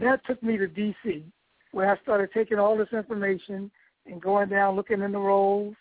[0.00, 1.24] that took me to DC
[1.72, 3.70] where I started taking all this information
[4.08, 5.74] and going down, looking in the rolls,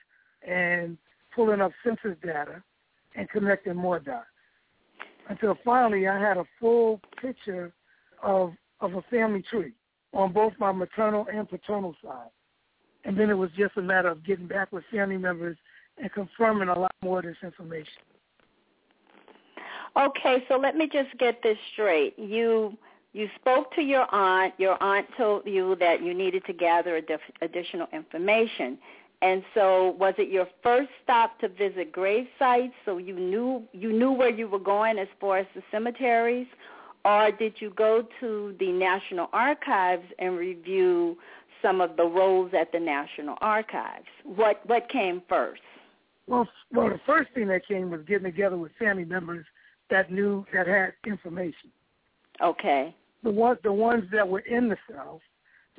[0.48, 0.98] and
[1.36, 2.62] pulling up census data
[3.16, 4.26] and connecting more dots.
[5.30, 7.74] Until finally, I had a full picture
[8.24, 9.74] of of a family tree
[10.14, 12.30] on both my maternal and paternal side.
[13.06, 15.58] And then it was just a matter of getting back with family members
[15.98, 18.04] and confirming a lot more of this information.
[19.96, 22.18] Okay, so let me just get this straight.
[22.20, 22.78] You
[23.18, 24.54] you spoke to your aunt.
[24.60, 27.02] Your aunt told you that you needed to gather
[27.42, 28.78] additional information.
[29.24, 32.76] And so, was it your first stop to visit grave sites?
[32.86, 36.46] So you knew you knew where you were going as far as the cemeteries,
[37.04, 41.18] or did you go to the National Archives and review
[41.64, 44.06] some of the rolls at the National Archives?
[44.24, 45.64] What what came first?
[46.28, 49.48] Well, well, the first thing that came was getting together with family members
[49.90, 51.72] that knew that had information.
[52.44, 52.94] Okay.
[53.24, 55.22] The ones the ones that were in the South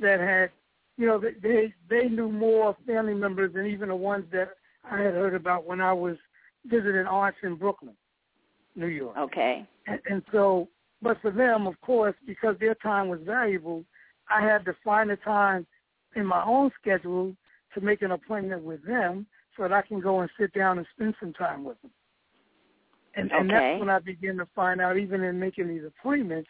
[0.01, 0.51] that had,
[0.97, 4.51] you know, they they, they knew more family members than even the ones that
[4.91, 6.17] I had heard about when I was
[6.67, 7.95] visiting aunts in Brooklyn,
[8.75, 9.17] New York.
[9.17, 9.67] Okay.
[9.87, 10.69] And, and so,
[11.03, 13.85] but for them, of course, because their time was valuable,
[14.29, 15.67] I had to find a time
[16.17, 17.35] in my own schedule
[17.75, 20.87] to make an appointment with them so that I can go and sit down and
[20.95, 21.91] spend some time with them.
[23.17, 23.41] And, okay.
[23.41, 26.49] and that's when I began to find out, even in making these appointments,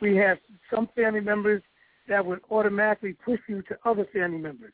[0.00, 0.38] we have
[0.72, 1.62] some family members
[2.08, 4.72] that would automatically push you to other family members.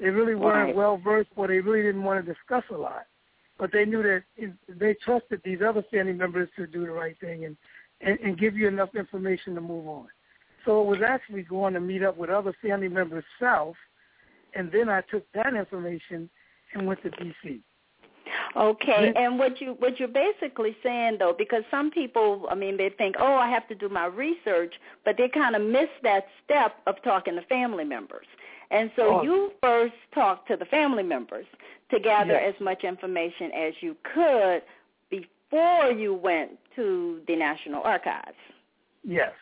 [0.00, 0.76] They really weren't right.
[0.76, 3.06] well versed, or they really didn't want to discuss a lot.
[3.58, 4.24] But they knew that
[4.68, 7.56] they trusted these other family members to do the right thing and,
[8.02, 10.08] and, and give you enough information to move on.
[10.66, 13.76] So it was actually going to meet up with other family members south,
[14.54, 16.28] and then I took that information
[16.74, 17.62] and went to D.C.
[18.54, 22.90] Okay, and what you what you're basically saying though, because some people, I mean, they
[22.90, 26.76] think, oh, I have to do my research, but they kind of miss that step
[26.86, 28.26] of talking to family members.
[28.70, 29.22] And so Oh.
[29.22, 31.46] you first talked to the family members
[31.90, 32.54] to gather Yes.
[32.54, 34.62] as much information as you could
[35.08, 38.36] before you went to the National Archives.
[39.04, 39.32] Yes.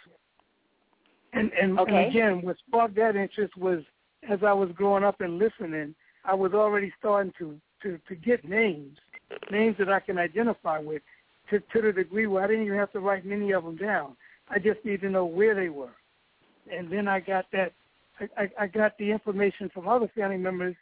[1.32, 1.96] And and, Okay.
[1.96, 3.82] and again, what sparked that interest was
[4.28, 8.48] as I was growing up and listening, I was already starting to to to get
[8.48, 8.98] names,
[9.50, 11.02] names that I can identify with,
[11.50, 14.16] to to the degree where I didn't even have to write many of them down.
[14.50, 15.94] I just need to know where they were,
[16.70, 17.72] and then I got that.
[18.36, 20.76] I, I, got the information from other family members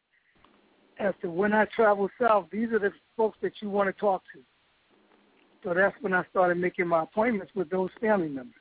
[0.99, 2.49] as to when I travel south.
[2.53, 4.41] These are the folks that you want to talk to.
[5.65, 8.53] So that's when I started making my appointments with those family members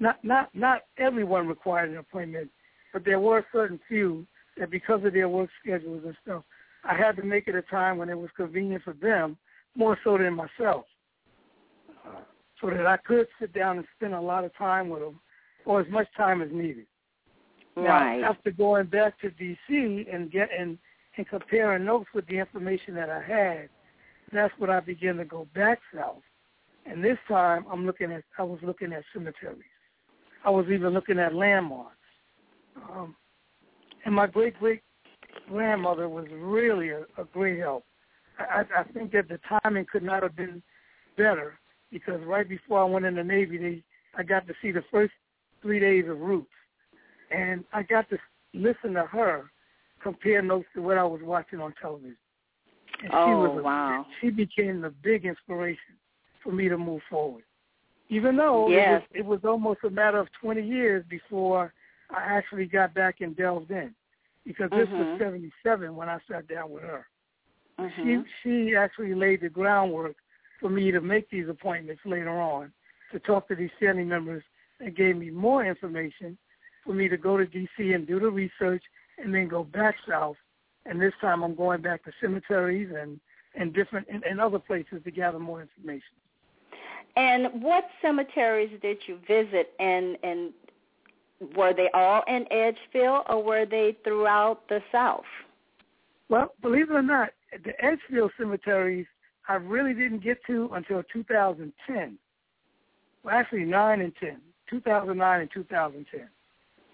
[0.00, 2.50] not not not everyone required an appointment,
[2.92, 6.44] but there were certain few that because of their work schedules and stuff,
[6.88, 9.36] I had to make it a time when it was convenient for them,
[9.76, 10.84] more so than myself,
[12.06, 12.20] uh,
[12.60, 15.20] so that I could sit down and spend a lot of time with them,
[15.64, 16.86] or as much time as needed.
[17.76, 18.20] Right.
[18.20, 20.06] Now, after going back to D.C.
[20.12, 20.78] and get and
[21.16, 23.68] and comparing notes with the information that I had,
[24.32, 26.22] that's when I began to go back south.
[26.86, 29.62] And this time, I'm looking at I was looking at cemeteries.
[30.44, 31.96] I was even looking at landmarks.
[32.90, 33.16] Um,
[34.04, 34.82] and my great great
[35.48, 37.84] grandmother was really a, a great help.
[38.38, 40.62] I, I think that the timing could not have been
[41.16, 41.58] better
[41.92, 43.82] because right before I went in the Navy, they
[44.16, 45.12] I got to see the first
[45.62, 46.50] three days of Roots,
[47.30, 48.18] and I got to
[48.52, 49.50] listen to her
[50.02, 52.16] compare notes to what I was watching on television.
[53.02, 54.06] And she Oh, was a, wow.
[54.20, 55.96] She became the big inspiration
[56.42, 57.42] for me to move forward.
[58.10, 59.02] Even though yes.
[59.14, 61.72] it, was, it was almost a matter of 20 years before
[62.10, 63.94] I actually got back and delved in,
[64.44, 65.10] because this mm-hmm.
[65.12, 67.06] was 77 when I sat down with her.
[67.78, 68.20] Mm-hmm.
[68.42, 70.16] She she actually laid the groundwork
[70.60, 72.72] for me to make these appointments later on
[73.12, 74.42] to talk to these family members
[74.80, 76.38] and gave me more information
[76.84, 77.92] for me to go to D.C.
[77.92, 78.82] and do the research
[79.18, 80.36] and then go back south.
[80.86, 83.18] And this time I'm going back to cemeteries and
[83.56, 86.16] and different and, and other places to gather more information.
[87.16, 89.72] And what cemeteries did you visit?
[89.78, 90.52] And and
[91.56, 95.24] were they all in Edgefield or were they throughout the South?
[96.28, 97.30] Well, believe it or not,
[97.64, 99.06] the Edgefield cemeteries
[99.48, 102.18] I really didn't get to until 2010.
[103.22, 106.28] Well, actually, 9 and 10, 2009 and 2010.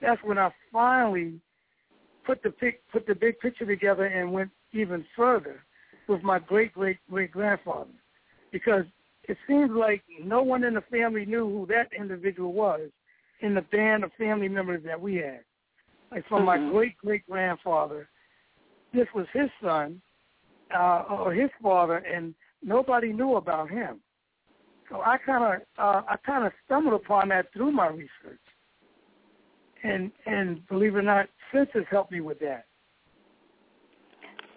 [0.00, 1.40] That's when I finally
[2.24, 5.62] put the pic, put the big picture together and went even further
[6.08, 7.90] with my great great great grandfather,
[8.50, 8.84] because
[9.24, 12.90] it seems like no one in the family knew who that individual was
[13.42, 15.40] in the band of family members that we had.
[16.10, 16.64] Like from mm-hmm.
[16.64, 18.08] my great great grandfather,
[18.92, 20.00] this was his son
[20.76, 24.00] uh, or his father, and nobody knew about him.
[24.90, 28.40] So I kind of uh, I kind of stumbled upon that through my research,
[29.84, 32.66] and and believe it or not, census helped me with that.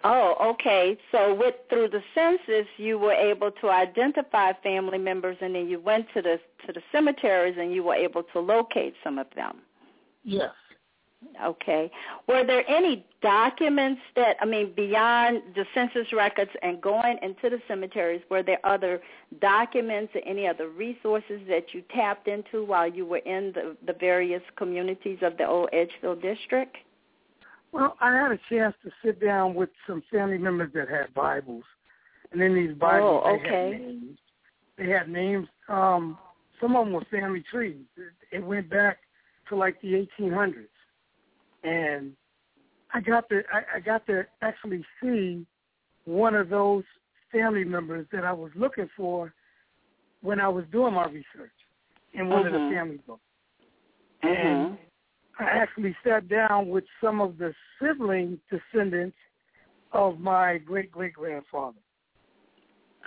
[0.06, 0.98] Oh, okay.
[1.10, 5.80] So with through the census, you were able to identify family members, and then you
[5.80, 9.62] went to the to the cemeteries, and you were able to locate some of them.
[10.22, 10.50] Yes.
[11.42, 11.90] Okay.
[12.28, 17.62] Were there any documents that I mean beyond the census records and going into the
[17.66, 18.20] cemeteries?
[18.30, 19.00] Were there other
[19.40, 23.94] documents or any other resources that you tapped into while you were in the the
[23.94, 26.76] various communities of the old Edgefield district?
[27.74, 31.64] Well, I had a chance to sit down with some family members that had Bibles,
[32.30, 33.72] and in these Bibles oh, they okay.
[33.72, 34.18] had names.
[34.78, 35.48] They had names.
[35.68, 36.16] Um,
[36.60, 37.84] some of them were family trees.
[38.30, 38.98] It went back
[39.48, 40.68] to like the 1800s,
[41.64, 42.12] and
[42.92, 45.44] I got to I, I got to actually see
[46.04, 46.84] one of those
[47.32, 49.34] family members that I was looking for
[50.22, 51.50] when I was doing my research
[52.12, 52.54] in one mm-hmm.
[52.54, 53.20] of the family books.
[54.22, 54.46] Mm-hmm.
[54.46, 54.78] And
[55.38, 59.16] I actually sat down with some of the sibling descendants
[59.92, 61.78] of my great great grandfather.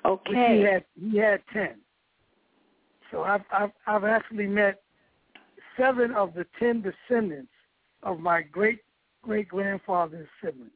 [0.05, 0.57] Okay.
[0.57, 1.75] He had he had ten.
[3.11, 4.81] So I've I've I've actually met
[5.77, 7.51] seven of the ten descendants
[8.03, 8.79] of my great
[9.21, 10.71] great grandfather's siblings.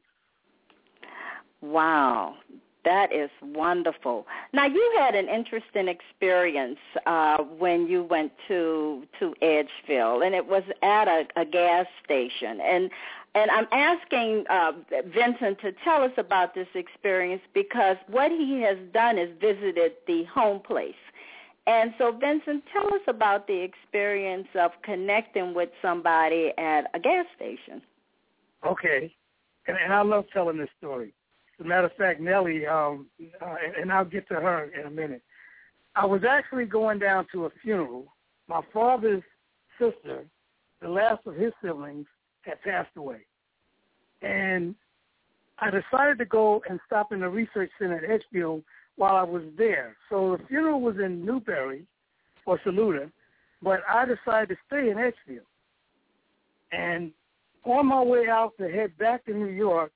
[1.60, 2.36] Wow,
[2.84, 4.26] that is wonderful.
[4.52, 10.46] Now you had an interesting experience uh, when you went to to Edgefield, and it
[10.46, 12.60] was at a, a gas station.
[12.60, 12.90] And
[13.34, 14.72] and I'm asking uh,
[15.06, 20.24] Vincent to tell us about this experience because what he has done is visited the
[20.24, 20.94] home place.
[21.66, 27.24] And so, Vincent, tell us about the experience of connecting with somebody at a gas
[27.36, 27.80] station.
[28.66, 29.14] Okay,
[29.66, 31.14] and, and I love telling this story.
[31.62, 33.06] As a matter of fact, Nellie, um,
[33.40, 35.22] uh, and I'll get to her in a minute.
[35.94, 38.06] I was actually going down to a funeral.
[38.48, 39.22] My father's
[39.78, 40.24] sister,
[40.80, 42.06] the last of his siblings,
[42.40, 43.20] had passed away.
[44.22, 44.74] And
[45.60, 48.64] I decided to go and stop in the research center at Edgefield
[48.96, 49.96] while I was there.
[50.10, 51.84] So the funeral was in Newberry
[52.44, 53.08] or Saluda,
[53.62, 55.46] but I decided to stay in Edgefield.
[56.72, 57.12] And
[57.62, 59.92] on my way out to head back to New York,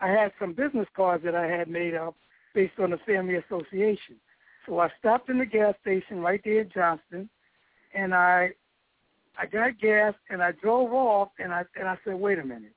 [0.00, 2.14] I had some business cards that I had made up
[2.54, 4.16] based on the family association.
[4.66, 7.28] So I stopped in the gas station right there in Johnston,
[7.94, 8.50] and I
[9.40, 12.74] I got gas and I drove off and I and I said, wait a minute,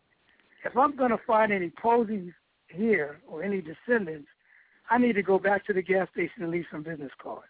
[0.63, 2.33] if I'm going to find any Poseys
[2.67, 4.27] here or any descendants,
[4.89, 7.45] I need to go back to the gas station and leave some business cards.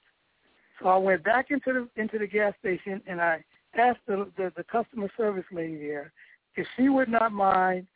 [0.81, 3.43] So I went back into the into the gas station and I
[3.77, 6.11] asked the the, the customer service lady there
[6.55, 7.87] if she would not mind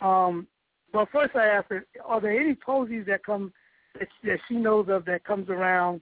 [0.00, 0.46] um,
[0.94, 3.52] well, first I asked her, are there any Poseys that come
[3.98, 6.00] that, that she knows of that comes around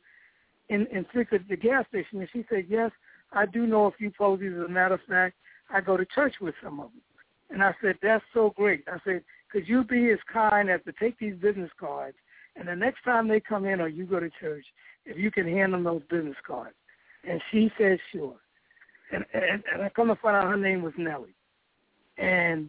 [0.69, 2.21] in in frequent the gas station?
[2.21, 2.91] And she said, yes,
[3.33, 4.53] I do know a few Poseys.
[4.53, 5.37] As a matter of fact,
[5.71, 7.01] I go to church with some of them.
[7.51, 8.85] And I said, that's so great.
[8.87, 12.17] I said, could you be as kind as to take these business cards,
[12.57, 14.65] and the next time they come in or you go to church,
[15.07, 16.77] if you can hand them those business cards?
[17.29, 18.37] And she said, sure.
[19.11, 21.35] And and, and I come to find out her name was Nellie.
[22.19, 22.69] And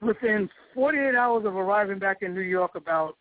[0.00, 3.16] within 48 hours of arriving back in New York, about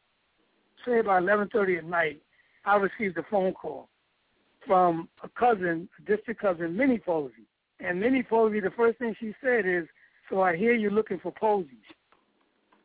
[0.85, 2.21] say about 11:30 at night,
[2.65, 3.89] I received a phone call
[4.65, 7.47] from a cousin, a distant cousin, Minnie Posey.
[7.79, 9.87] And Minnie Posey, the first thing she said is,
[10.29, 11.85] "So I hear you're looking for Poseys."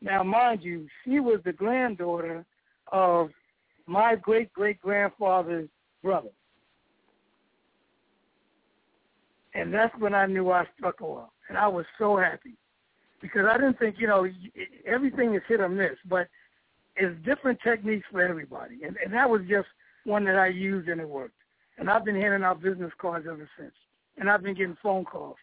[0.01, 2.45] Now, mind you, she was the granddaughter
[2.89, 3.33] of
[3.87, 5.69] my great great grandfather's
[6.03, 6.31] brother.
[9.55, 11.33] And that's when I knew I struck oil.
[11.49, 12.57] And I was so happy
[13.21, 14.27] because I didn't think, you know,
[14.87, 16.29] everything is hit or miss, but
[16.97, 18.81] it's different techniques for everybody.
[18.85, 19.69] And, and that was just
[20.05, 21.35] one that I used and it worked.
[21.79, 23.73] And I've been handing out business cards ever since.
[24.19, 25.37] And I've been getting phone calls.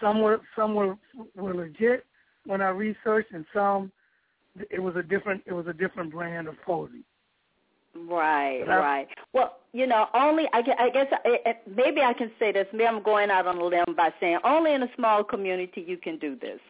[0.00, 0.96] Some were some were
[1.36, 2.04] were legit
[2.44, 3.92] when I researched, and some
[4.70, 7.04] it was a different it was a different brand of posing.
[7.94, 9.08] Right, right.
[9.32, 12.66] Well, you know, only I, I guess I, maybe I can say this.
[12.72, 15.96] Maybe I'm going out on a limb by saying only in a small community you
[15.96, 16.60] can do this.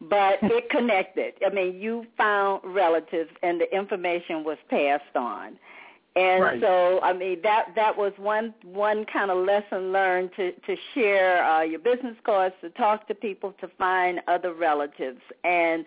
[0.00, 1.34] But it connected.
[1.44, 5.58] I mean, you found relatives, and the information was passed on.
[6.16, 6.60] And right.
[6.60, 11.44] so, I mean, that that was one one kind of lesson learned to to share
[11.44, 15.84] uh, your business cards, to talk to people, to find other relatives, and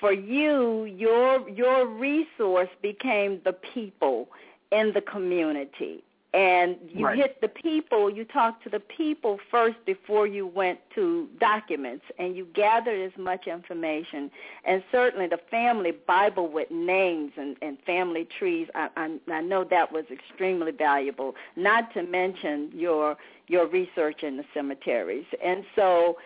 [0.00, 4.28] for you, your your resource became the people
[4.72, 6.02] in the community.
[6.32, 7.18] And you right.
[7.18, 12.36] hit the people, you talked to the people first before you went to documents, and
[12.36, 14.30] you gathered as much information.
[14.64, 19.64] And certainly the family Bible with names and, and family trees, I, I, I know
[19.64, 23.16] that was extremely valuable, not to mention your
[23.48, 25.26] your research in the cemeteries.
[25.44, 26.16] And so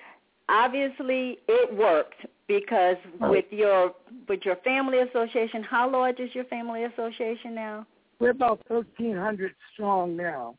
[0.51, 3.95] obviously it worked because with your
[4.29, 7.87] with your family association, how large is your family association now?
[8.19, 10.57] We're about thirteen hundred strong now.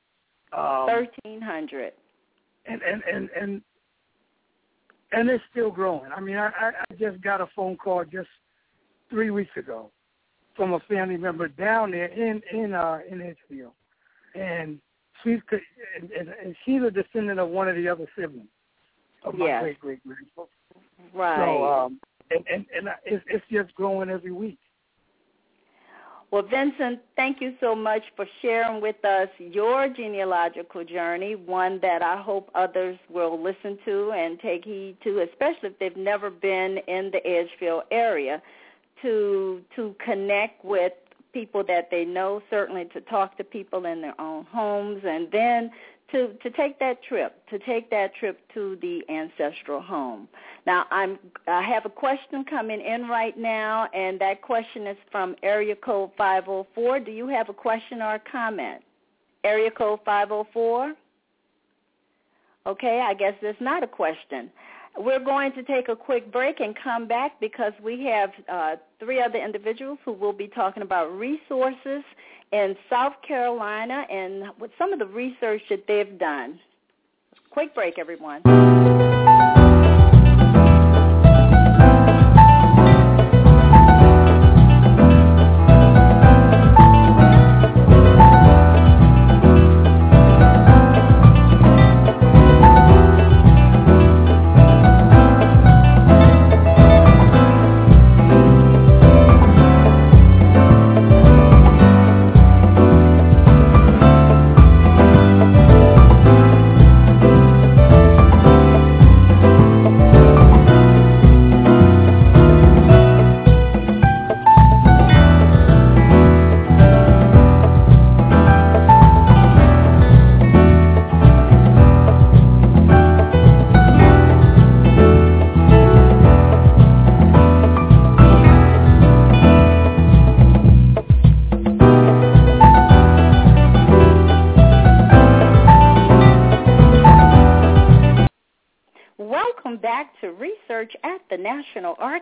[0.51, 1.93] Um, thirteen hundred.
[2.65, 3.61] And and and and
[5.11, 6.11] and it's still growing.
[6.15, 8.29] I mean, I I just got a phone call just
[9.09, 9.91] three weeks ago
[10.55, 13.73] from a family member down there in in uh in Edgefield,
[14.33, 14.79] and
[15.23, 15.39] she's
[16.01, 18.47] and, and she's a descendant of one of the other siblings
[19.23, 19.61] of my yes.
[19.61, 20.49] great great grandfather.
[21.13, 21.37] Right.
[21.37, 21.99] So, um,
[22.31, 24.59] and and and it's, it's just growing every week.
[26.35, 32.01] Well, Vincent, thank you so much for sharing with us your genealogical journey, one that
[32.01, 36.79] I hope others will listen to and take heed to, especially if they've never been
[36.89, 38.41] in the Edgefield area,
[39.01, 40.91] to to connect with
[41.31, 45.71] people that they know, certainly to talk to people in their own homes, and then
[46.11, 50.27] to to take that trip, to take that trip to the ancestral home.
[50.65, 55.35] Now, I'm I have a question coming in right now, and that question is from
[55.43, 56.99] area code 504.
[56.99, 58.81] Do you have a question or a comment?
[59.43, 60.93] Area code 504.
[62.67, 64.49] Okay, I guess there's not a question.
[64.97, 69.21] We're going to take a quick break and come back because we have uh, three
[69.21, 72.03] other individuals who will be talking about resources
[72.51, 76.59] in South Carolina and with some of the research that they've done.
[77.49, 78.41] Quick break, everyone.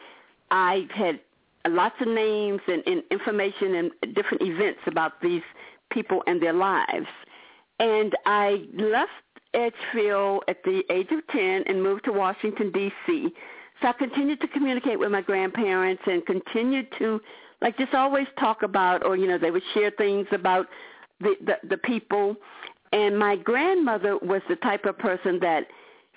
[0.51, 1.21] I had
[1.69, 5.43] lots of names and, and information and different events about these
[5.91, 7.07] people and their lives.
[7.79, 9.11] And I left
[9.55, 13.33] Edgefield at the age of 10 and moved to Washington, D.C.,
[13.83, 17.21] so I continued to communicate with my grandparents and continued to
[17.61, 20.67] like just always talk about or you know they would share things about
[21.21, 22.37] the the, the people
[22.93, 25.67] and my grandmother was the type of person that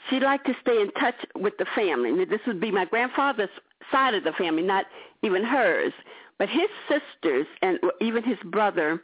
[0.10, 2.12] she liked to stay in touch with the family.
[2.12, 3.50] Now, this would be my grandfather's
[3.92, 4.86] side of the family, not
[5.24, 5.94] even hers.
[6.38, 9.02] But his sisters and even his brother,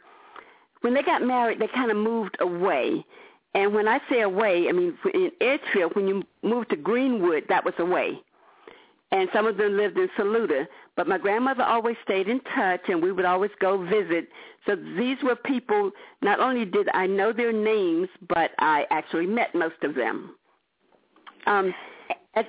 [0.80, 3.04] when they got married, they kind of moved away.
[3.54, 7.64] And when I say away, I mean in Edgefield, when you moved to Greenwood, that
[7.64, 8.20] was away
[9.12, 10.66] and some of them lived in Saluda.
[10.96, 14.28] But my grandmother always stayed in touch, and we would always go visit.
[14.66, 15.90] So these were people.
[16.22, 20.34] Not only did I know their names, but I actually met most of them.
[21.46, 21.74] Um,
[22.34, 22.44] as,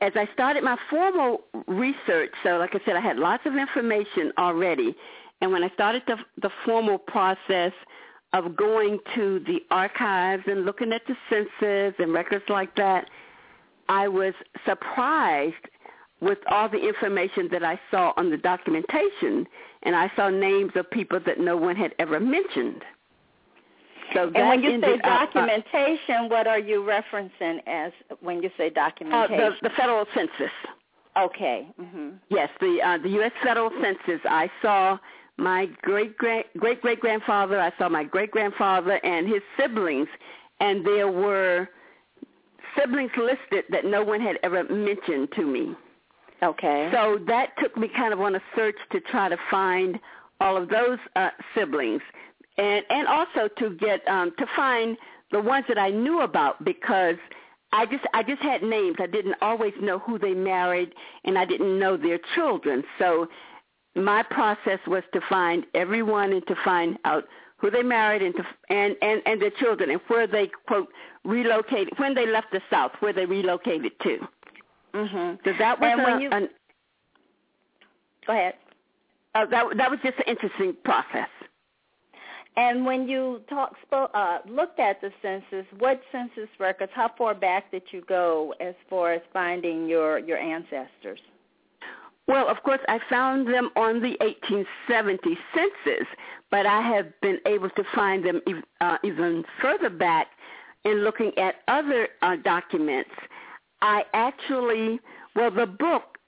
[0.00, 4.32] as I started my formal research, so like I said, I had lots of information
[4.38, 4.96] already,
[5.40, 7.72] and when I started the, the formal process
[8.32, 13.08] of going to the archives and looking at the census and records like that,
[13.88, 14.34] I was
[14.64, 15.54] surprised
[16.20, 19.46] with all the information that I saw on the documentation,
[19.82, 22.82] and I saw names of people that no one had ever mentioned.
[24.14, 28.50] So and when you say documentation, up, uh, what are you referencing as when you
[28.56, 29.40] say documentation?
[29.40, 30.52] Uh, the, the, federal census.
[31.18, 31.66] Okay.
[31.80, 32.10] Mm-hmm.
[32.28, 33.32] Yes, the uh, the U.S.
[33.42, 34.20] federal census.
[34.24, 34.98] I saw
[35.36, 37.60] my great great great great grandfather.
[37.60, 40.08] I saw my great grandfather and his siblings,
[40.60, 41.68] and there were
[42.78, 45.74] siblings listed that no one had ever mentioned to me.
[46.42, 46.90] Okay.
[46.92, 49.98] So that took me kind of on a search to try to find
[50.40, 52.00] all of those uh, siblings,
[52.60, 54.96] and and also to get um, to find
[55.32, 57.16] the ones that I knew about because
[57.72, 58.96] I just I just had names.
[59.00, 60.92] I didn't always know who they married,
[61.24, 62.84] and I didn't know their children.
[62.98, 63.28] So
[63.94, 67.24] my process was to find everyone and to find out
[67.56, 70.88] who they married and to, and, and and their children and where they quote
[71.24, 74.18] relocated when they left the South, where they relocated to.
[74.94, 75.38] Mhm.
[75.44, 76.48] So that was and a, when you, an,
[78.26, 78.54] go ahead.
[79.34, 81.28] Uh, that that was just an interesting process.
[82.56, 86.90] And when you talk, uh, looked at the census, what census records?
[86.94, 91.20] How far back did you go as far as finding your your ancestors?
[92.26, 96.06] Well, of course, I found them on the 1870 census,
[96.50, 98.40] but I have been able to find them
[98.80, 100.28] uh, even further back
[100.84, 103.10] in looking at other uh, documents.
[103.82, 105.00] I actually,
[105.34, 106.18] well, the book,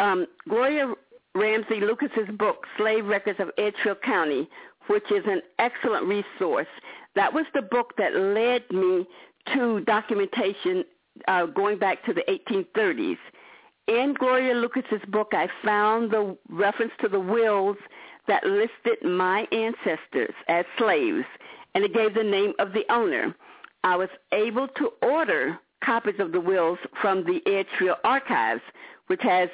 [0.00, 0.92] um, Gloria
[1.34, 4.48] Ramsey Lucas's book, Slave Records of Edgefield County,
[4.88, 6.66] which is an excellent resource.
[7.14, 9.06] That was the book that led me
[9.54, 10.84] to documentation
[11.26, 13.18] uh, going back to the 1830s.
[13.86, 17.76] In Gloria Lucas's book, I found the reference to the wills
[18.26, 21.24] that listed my ancestors as slaves,
[21.74, 23.34] and it gave the name of the owner.
[23.84, 28.60] I was able to order copies of the wills from the Edgefield Archives,
[29.06, 29.48] which has,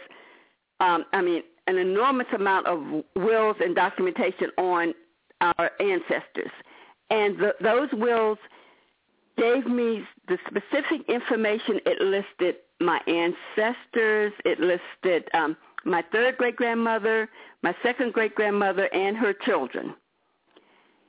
[0.81, 4.95] um, I mean, an enormous amount of wills and documentation on
[5.41, 6.51] our ancestors.
[7.11, 8.39] And the, those wills
[9.37, 11.81] gave me the specific information.
[11.87, 14.33] It listed my ancestors.
[14.45, 17.29] It listed um, my third great grandmother,
[17.63, 19.95] my second great grandmother, and her children.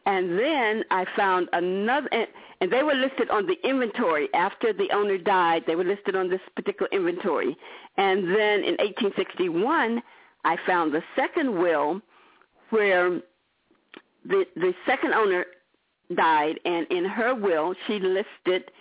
[0.08, 2.28] And then I found another, and,
[2.62, 5.64] and they were listed on the inventory after the owner died.
[5.66, 7.58] They were listed on this particular inventory.
[7.98, 10.04] And then in 1861,
[10.44, 12.02] I found the second will
[12.70, 13.20] where
[14.28, 15.46] the the second owner
[16.16, 18.72] died, and in her will she listed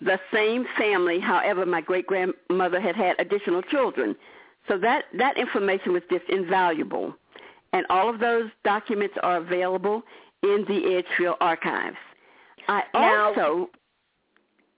[0.00, 1.18] the same family.
[1.18, 4.14] However, my great grandmother had had additional children,
[4.68, 7.14] so that that information was just invaluable.
[7.72, 10.02] And all of those documents are available
[10.42, 11.96] in the Edgefield archives.
[12.68, 13.70] I now, also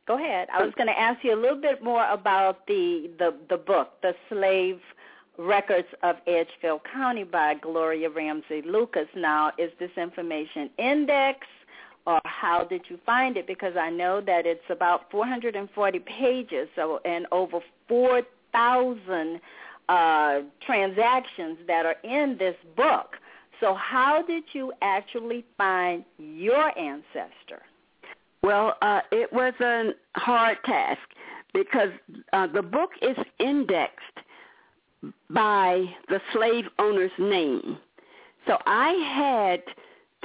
[0.07, 0.49] go ahead.
[0.53, 0.77] I was oh.
[0.77, 4.81] going to ask you a little bit more about the the the book, the Slave
[5.39, 9.07] Records of Edgefield County by Gloria Ramsey Lucas.
[9.15, 11.49] Now, is this information indexed
[12.07, 13.47] or how did you find it?
[13.47, 19.41] Because I know that it's about 440 pages so, and over 4,000
[19.89, 23.17] uh, transactions that are in this book.
[23.61, 27.63] So how did you actually find your ancestor?
[28.43, 31.01] Well, uh, it was a hard task
[31.53, 31.91] because
[32.33, 34.01] uh, the book is indexed
[35.31, 37.79] by the slave owner's name.
[38.47, 39.63] So I had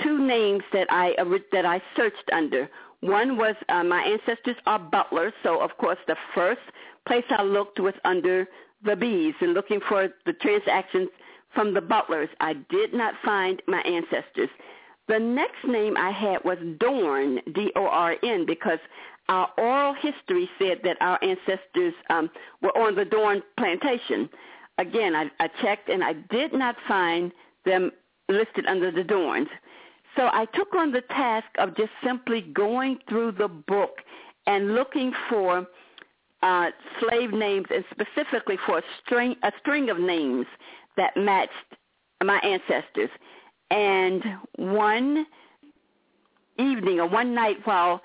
[0.04, 1.14] two names that I
[1.52, 2.70] that I searched under.
[3.02, 6.62] One was uh, my ancestors are butlers, so of course the first
[7.06, 8.48] place I looked was under
[8.86, 11.10] the B's and looking for the transactions
[11.54, 12.30] from the butlers.
[12.40, 14.50] I did not find my ancestors.
[15.08, 18.80] The next name I had was Dorn, D-O-R-N, because
[19.28, 22.30] our oral history said that our ancestors um,
[22.62, 24.30] were on the Dorn plantation.
[24.78, 27.32] Again, I, I checked and I did not find
[27.66, 27.92] them
[28.30, 29.48] listed under the Dorns.
[30.16, 33.98] So I took on the task of just simply going through the book
[34.46, 35.66] and looking for
[36.42, 36.70] uh,
[37.00, 40.46] slave names and specifically for a string, a string of names
[40.98, 41.52] that matched
[42.24, 43.10] my ancestors.
[43.72, 44.24] And
[44.58, 45.26] one
[46.60, 48.02] evening or one night while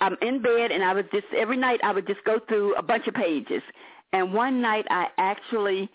[0.00, 2.82] I'm in bed and I would just every night I would just go through a
[2.82, 3.62] bunch of pages.
[4.14, 5.90] And one night I actually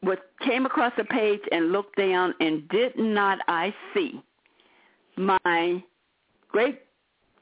[0.00, 4.22] was, came across a page and looked down and did not I see
[5.16, 5.82] my
[6.48, 6.82] great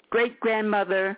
[0.08, 1.16] great grandmother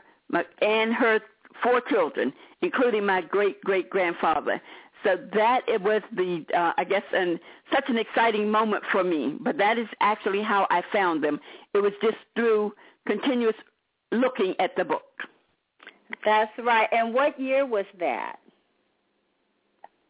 [0.60, 1.20] and her
[1.62, 4.60] four children, including my great great grandfather.
[5.04, 7.38] So that it was the uh, I guess and
[7.72, 9.36] such an exciting moment for me.
[9.40, 11.38] But that is actually how I found them.
[11.72, 12.72] It was just through
[13.06, 13.56] continuous
[14.10, 15.04] looking at the book.
[16.24, 16.88] That's right.
[16.92, 18.36] And what year was that?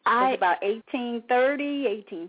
[0.07, 1.84] I about 1830,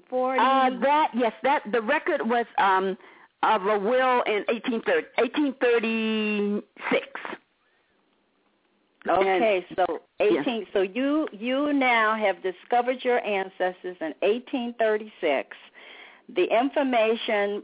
[0.09, 0.39] 1840.
[0.39, 2.97] Uh, that yes, that the record was um
[3.41, 7.07] of a will in 1830, 1836.
[9.05, 15.57] Okay, and, so 18 so you you now have discovered your ancestors in 1836.
[16.35, 17.63] The information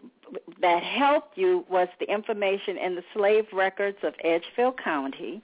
[0.62, 5.42] that helped you was the information in the slave records of Edgefield County.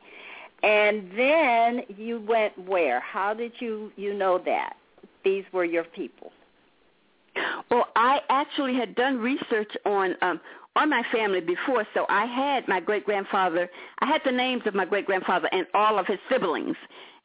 [0.66, 2.99] And then you went where?
[2.99, 4.76] How did you you know that
[5.24, 6.32] these were your people?
[7.70, 10.41] Well, I actually had done research on um,
[10.76, 13.70] on my family before, so I had my great grandfather.
[13.99, 16.76] I had the names of my great grandfather and all of his siblings,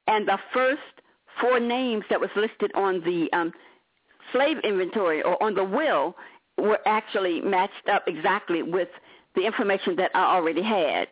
[0.07, 0.83] and the first
[1.41, 3.53] four names that was listed on the um,
[4.33, 6.15] slave inventory or on the will
[6.59, 8.89] were actually matched up exactly with
[9.35, 11.09] the information that I already had,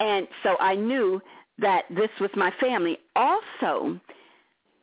[0.00, 1.20] and so I knew
[1.58, 2.98] that this was my family.
[3.16, 3.98] Also,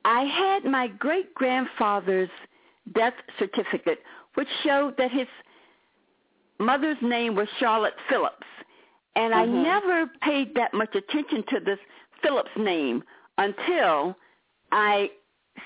[0.06, 2.30] I had my great grandfather's
[2.94, 4.00] death certificate,
[4.36, 5.28] which showed that his
[6.60, 8.48] mother's name was Charlotte Phillips.
[9.16, 9.58] And mm-hmm.
[9.58, 11.80] I never paid that much attention to this
[12.22, 13.04] Phillips name
[13.38, 14.16] until
[14.72, 15.12] I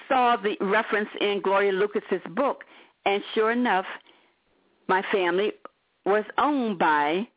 [0.07, 2.63] saw the reference in Gloria Lucas's book.
[3.05, 3.86] And sure enough,
[4.88, 5.51] my family
[6.05, 7.28] was owned by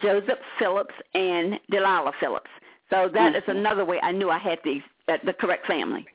[0.00, 2.50] Joseph Phillips and Delilah Phillips.
[2.90, 3.36] So that mm-hmm.
[3.36, 6.06] is another way I knew I had the uh, the correct family.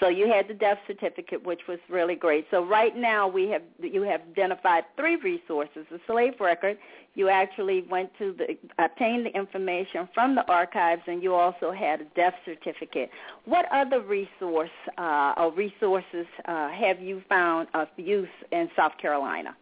[0.00, 2.46] So you had the death certificate, which was really great.
[2.50, 6.76] So right now we have you have identified three resources: the slave record.
[7.14, 12.02] You actually went to the obtained the information from the archives, and you also had
[12.02, 13.10] a death certificate.
[13.44, 19.56] What other resource uh, or resources uh, have you found of use in South Carolina?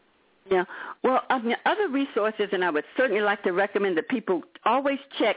[0.51, 0.65] Yeah,
[1.03, 5.37] well, mean, other resources, and I would certainly like to recommend that people always check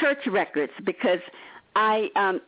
[0.00, 1.20] church records because
[1.74, 2.40] I um,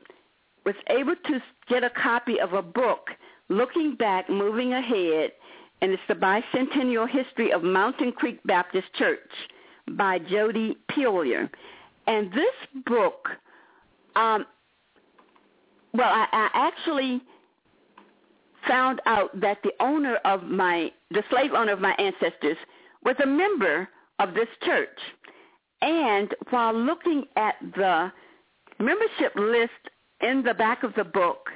[0.66, 3.08] was able to get a copy of a book,
[3.48, 5.32] Looking Back, Moving Ahead,
[5.80, 9.18] and it's the Bicentennial History of Mountain Creek Baptist Church
[9.92, 11.50] by Jody Peelier.
[12.06, 13.28] And this book,
[14.16, 14.46] um,
[15.92, 17.22] well, I, I actually
[18.68, 22.56] found out that the owner of my, the slave owner of my ancestors
[23.04, 23.88] was a member
[24.18, 24.98] of this church.
[25.82, 28.10] And while looking at the
[28.78, 29.72] membership list
[30.20, 31.50] in the back of the book,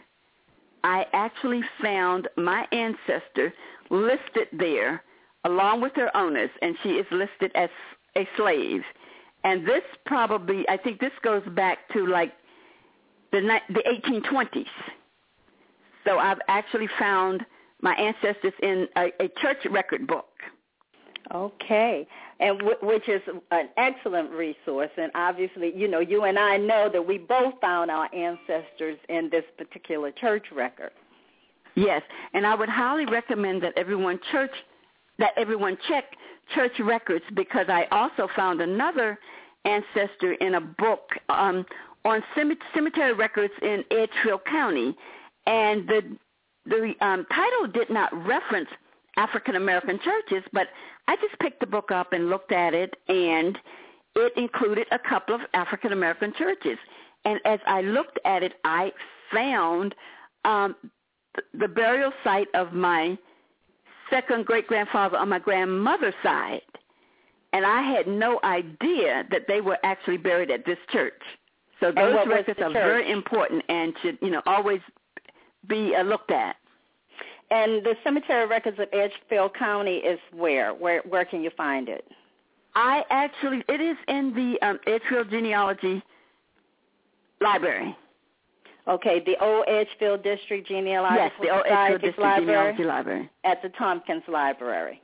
[0.84, 3.52] I actually found my ancestor
[3.90, 5.02] listed there
[5.44, 7.70] along with her owners, and she is listed as
[8.16, 8.82] a slave.
[9.44, 12.32] And this probably, I think this goes back to like
[13.32, 14.66] the the 1820s.
[16.08, 17.44] So I've actually found
[17.82, 20.26] my ancestors in a, a church record book.
[21.34, 22.06] Okay,
[22.40, 24.88] and w- which is an excellent resource.
[24.96, 29.28] And obviously, you know, you and I know that we both found our ancestors in
[29.30, 30.90] this particular church record.
[31.74, 32.00] Yes,
[32.32, 34.50] and I would highly recommend that everyone church
[35.18, 36.04] that everyone check
[36.54, 39.18] church records because I also found another
[39.64, 41.66] ancestor in a book um,
[42.04, 42.22] on
[42.74, 44.96] cemetery records in Edgefield County,
[45.48, 46.02] and the
[46.66, 48.68] the um, title did not reference
[49.16, 50.68] African American churches, but
[51.08, 53.58] I just picked the book up and looked at it, and
[54.14, 56.78] it included a couple of African American churches.
[57.24, 58.92] And as I looked at it, I
[59.32, 59.94] found
[60.44, 60.76] um,
[61.54, 63.18] the burial site of my
[64.10, 66.62] second great grandfather on my grandmother's side.
[67.54, 71.20] And I had no idea that they were actually buried at this church.
[71.80, 74.80] So those records are very important and should, you know, always
[75.66, 76.56] be uh, looked at.
[77.50, 80.74] And the cemetery records of Edgefield County is where?
[80.74, 82.04] Where where can you find it?
[82.74, 86.02] I actually, it is in the um, Edgefield Genealogy
[87.40, 87.96] Library.
[88.86, 93.30] Okay, the Old Edgefield District Genealogical yes, the Old Edgefield District Library Genealogy Library.
[93.44, 95.00] at the Tompkins Library.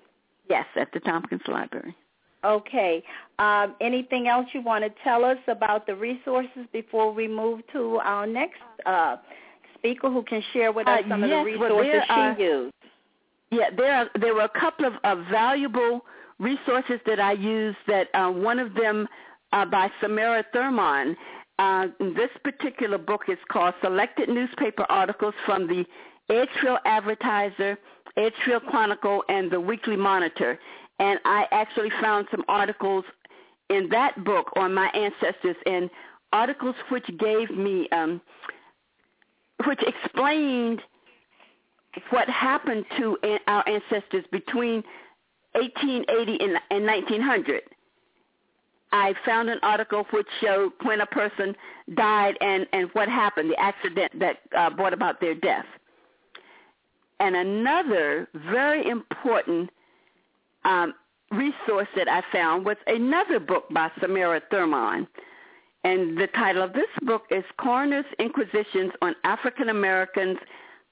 [0.49, 1.97] Yes, at the Tompkins Library.
[2.45, 3.03] Okay.
[3.39, 7.97] Um, anything else you want to tell us about the resources before we move to
[8.05, 9.17] our next uh,
[9.85, 12.43] speaker who can share with us Uh, some yes, of the well, resources are- she
[12.43, 12.75] used?
[13.51, 16.05] Yeah, there are, there were a couple of, of valuable
[16.39, 17.77] resources that I used.
[17.87, 19.07] That uh, one of them
[19.53, 21.17] uh, by Samara Thurmond.
[21.61, 25.85] Uh, this particular book is called "Selected Newspaper Articles from the
[26.29, 27.79] Edgefield Advertiser,
[28.17, 30.59] Edgefield Chronicle, and the Weekly Monitor."
[30.99, 33.05] And I actually found some articles
[33.71, 35.89] in that book on my ancestors and
[36.33, 38.21] articles which gave me, um,
[39.67, 40.81] which explained
[42.11, 44.83] what happened to our ancestors between
[45.53, 47.63] 1880 and, and 1900.
[48.93, 51.57] I found an article which showed when a person
[51.95, 55.67] died and, and what happened, the accident that uh, brought about their death.
[57.19, 59.71] And another very important
[60.65, 60.95] um,
[61.31, 65.07] resource that I found was another book by Samara Thurmond.
[65.85, 70.39] And the title of this book is Coroner's Inquisitions on African Americans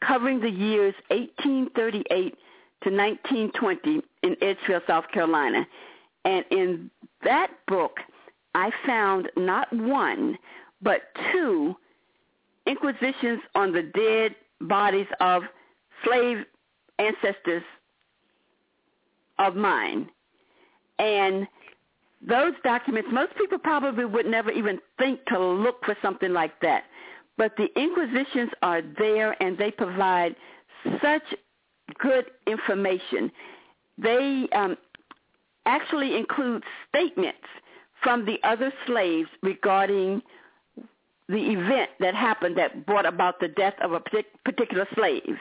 [0.06, 2.36] covering the years 1838
[2.82, 5.66] to 1920 in Edgefield, South Carolina.
[6.24, 6.90] And in
[7.24, 7.98] that book,
[8.54, 10.36] I found not one,
[10.82, 11.74] but two
[12.66, 15.42] inquisitions on the dead bodies of
[16.04, 16.44] slave
[16.98, 17.62] ancestors
[19.38, 20.08] of mine.
[20.98, 21.48] And
[22.26, 26.84] those documents, most people probably would never even think to look for something like that.
[27.36, 30.36] But the inquisitions are there and they provide
[31.02, 31.22] such
[31.98, 33.30] good information.
[33.98, 34.76] They um,
[35.66, 37.38] actually include statements
[38.02, 40.22] from the other slaves regarding
[41.28, 44.00] the event that happened that brought about the death of a
[44.44, 45.36] particular slave.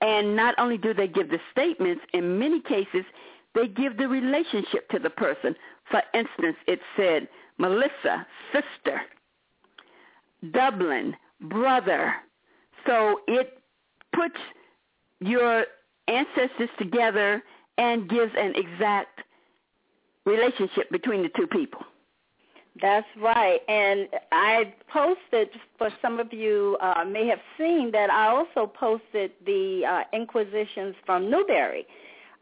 [0.00, 3.04] And not only do they give the statements, in many cases,
[3.54, 5.56] they give the relationship to the person.
[5.90, 7.28] For instance, it said,
[7.58, 9.00] Melissa, sister,
[10.52, 12.14] Dublin, brother.
[12.86, 13.58] So it
[14.12, 14.36] puts
[15.20, 15.64] your
[16.08, 17.42] ancestors together
[17.78, 19.20] and gives an exact
[20.24, 21.82] relationship between the two people.
[22.80, 23.60] That's right.
[23.68, 29.32] And I posted, for some of you uh, may have seen that I also posted
[29.46, 31.86] the uh, Inquisitions from Newberry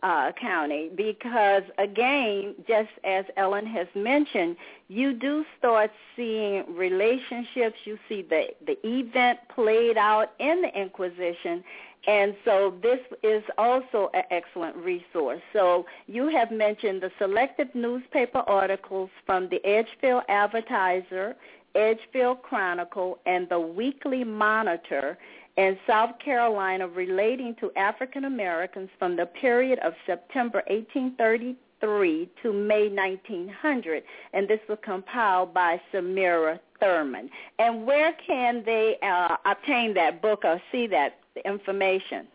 [0.05, 4.57] uh, County because, again, just as Ellen has mentioned,
[4.89, 7.77] you do start seeing relationships.
[7.85, 11.65] You see the, the event played out in the Inquisition,
[12.07, 15.41] and so this is also an excellent resource.
[15.55, 21.35] So you have mentioned the selected newspaper articles from the Edgefield Advertiser,
[21.75, 25.17] Edgefield Chronicle, and the Weekly Monitor
[25.57, 32.89] in South Carolina relating to African Americans from the period of September 1833 to May
[32.89, 34.03] 1900.
[34.33, 37.31] And this was compiled by Samira Thurman.
[37.59, 42.27] And where can they uh, obtain that book or see that information?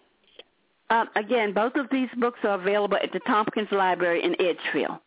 [0.90, 4.98] Um, again, both of these books are available at the Tompkins Library in Edgefield.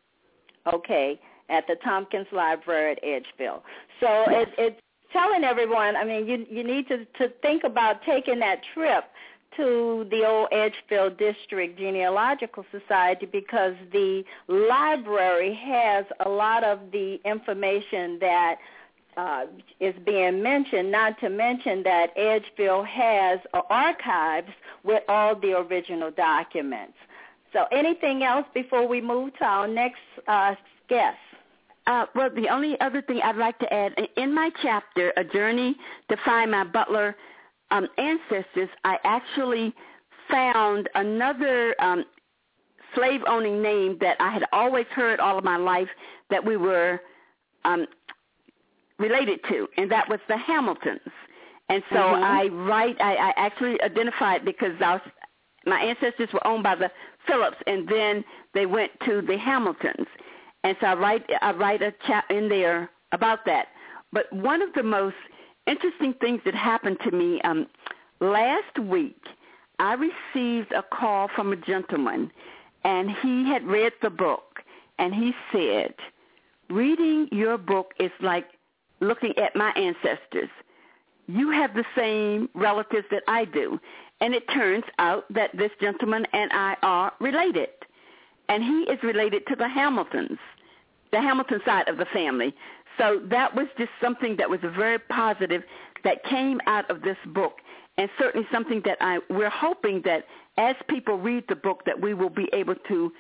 [0.72, 3.62] Okay, at the Tompkins Library at Edgefield.
[4.00, 4.80] So it, it's
[5.12, 9.04] telling everyone, I mean, you you need to to think about taking that trip
[9.56, 17.20] to the old Edgefield District Genealogical Society because the library has a lot of the
[17.24, 18.56] information that
[19.16, 19.44] uh,
[19.78, 24.50] is being mentioned, not to mention that Edgefield has archives
[24.84, 26.94] with all the original documents.
[27.52, 30.54] So anything else before we move to our next uh,
[30.88, 31.18] guest?
[31.86, 35.76] Uh, well, the only other thing I'd like to add, in my chapter, A Journey
[36.10, 37.16] to Find My Butler
[37.72, 39.74] um, ancestors, I actually
[40.30, 42.04] found another um,
[42.94, 45.88] slave-owning name that I had always heard all of my life
[46.30, 47.00] that we were
[47.64, 47.86] um,
[48.98, 51.00] related to, and that was the Hamiltons.
[51.68, 52.22] And so Mhm.
[52.22, 55.00] I write, I, I actually identified because I was,
[55.66, 56.90] my ancestors were owned by the
[57.26, 58.24] Phillips, and then
[58.54, 60.06] they went to the Hamiltons.
[60.64, 63.68] And so I write, I write a chap in there about that.
[64.12, 65.16] But one of the most
[65.66, 67.66] interesting things that happened to me um,
[68.20, 69.20] last week,
[69.78, 72.30] I received a call from a gentleman,
[72.84, 74.60] and he had read the book,
[74.98, 75.94] and he said,
[76.70, 78.46] reading your book is like
[79.00, 80.48] looking at my ancestors.
[81.26, 83.78] You have the same relatives that I do.
[84.20, 87.70] And it turns out that this gentleman and I are related.
[88.52, 90.38] And he is related to the Hamiltons,
[91.10, 92.54] the Hamilton side of the family.
[92.98, 95.62] So that was just something that was very positive
[96.04, 97.60] that came out of this book
[97.96, 100.26] and certainly something that I we're hoping that
[100.58, 103.10] as people read the book that we will be able to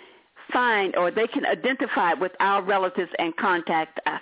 [0.52, 4.20] find or they can identify with our relatives and contact us.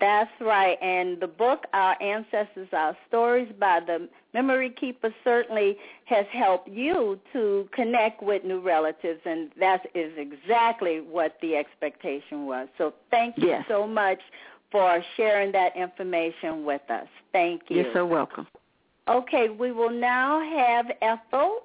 [0.00, 0.78] That's right.
[0.82, 7.18] And the book, Our Ancestors, Our Stories by the Memory Keeper certainly has helped you
[7.32, 12.68] to connect with new relatives, and that is exactly what the expectation was.
[12.76, 13.64] So thank you Yes.
[13.68, 14.20] so much
[14.70, 17.08] for sharing that information with us.
[17.32, 17.82] Thank you.
[17.82, 18.46] You're so welcome.
[19.08, 21.62] Okay, we will now have Ethel.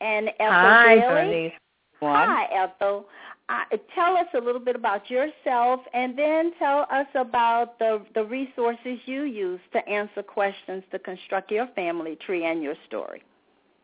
[0.00, 1.08] And Ethel Hi, Bailey.
[1.08, 1.52] Bernice.
[2.00, 2.28] One.
[2.28, 3.06] Hi, Ethel.
[3.48, 8.24] Uh, tell us a little bit about yourself, and then tell us about the the
[8.24, 13.22] resources you use to answer questions to construct your family tree and your story.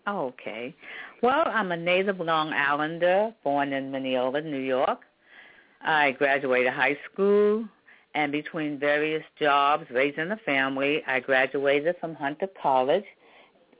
[0.08, 0.74] Okay.
[1.22, 5.00] Well, I'm a native Long Islander, born in Mineola, New York.
[5.82, 7.66] I graduated high school,
[8.14, 13.04] and between various jobs, raising a family, I graduated from Hunter College,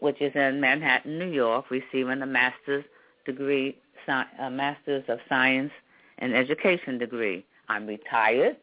[0.01, 2.85] which is in Manhattan, New York, receiving a master's
[3.25, 3.79] degree,
[4.11, 5.73] a master's of science
[6.19, 7.45] and education degree.
[7.69, 8.57] I'm retired.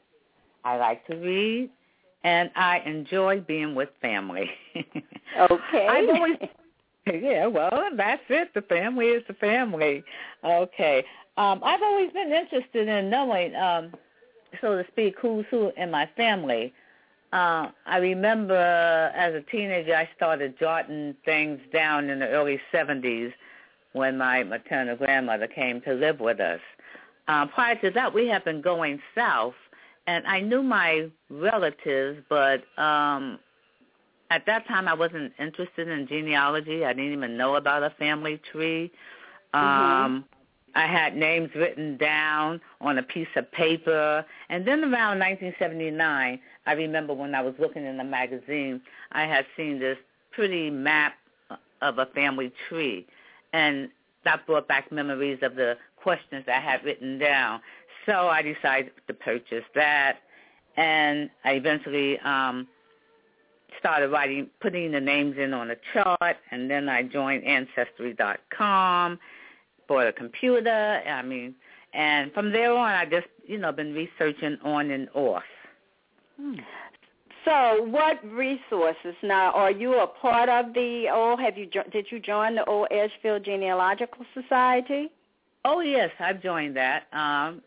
[0.64, 1.70] I like to read,
[2.24, 4.50] and I enjoy being with family.
[5.38, 5.88] Okay.
[5.88, 6.38] I've always
[7.06, 8.54] yeah, well, that's it.
[8.54, 10.04] The family is the family.
[10.44, 11.06] Okay.
[11.38, 13.94] Um, I've always been interested in knowing, um,
[14.62, 16.74] so to speak, who's who in my family.
[17.32, 18.56] Uh, I remember
[19.16, 23.34] as a teenager, I started jotting things down in the early 70s
[23.98, 26.60] when my maternal grandmother came to live with us.
[27.28, 29.56] Um, prior to that, we had been going south,
[30.06, 33.40] and I knew my relatives, but um,
[34.30, 36.86] at that time I wasn't interested in genealogy.
[36.86, 38.92] I didn't even know about a family tree.
[39.54, 40.26] Um
[40.78, 44.24] I had names written down on a piece of paper.
[44.50, 48.82] And then around 1979, I remember when I was looking in the magazine,
[49.12, 49.98] I had seen this
[50.32, 51.14] pretty map
[51.82, 53.08] of a family tree.
[53.54, 53.90] And
[54.24, 57.62] that brought back memories of the questions I had written down.
[58.06, 60.20] So I decided to purchase that.
[60.76, 62.68] And I eventually um,
[63.80, 69.20] started writing, putting the names in on a chart, and then I joined Ancestry.com,
[69.88, 71.02] bought a computer.
[71.08, 71.56] I mean,
[71.94, 75.44] and from there on, I just, you know, been researching on and off.
[77.48, 79.54] So, what resources now?
[79.54, 81.40] Are you a part of the old?
[81.40, 85.10] Have you did you join the Old Edgefield Genealogical Society?
[85.64, 87.62] Oh yes, I've joined that, um,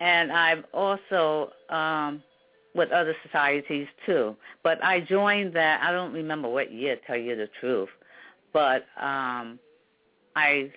[0.00, 2.22] and I've also um,
[2.74, 4.34] with other societies too.
[4.62, 5.82] But I joined that.
[5.82, 7.90] I don't remember what year, tell you the truth,
[8.54, 9.58] but um,
[10.34, 10.72] I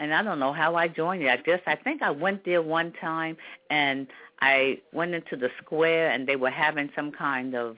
[0.00, 1.28] and I don't know how I joined it.
[1.28, 3.36] I guess I think I went there one time
[3.70, 4.08] and
[4.40, 7.76] I went into the square and they were having some kind of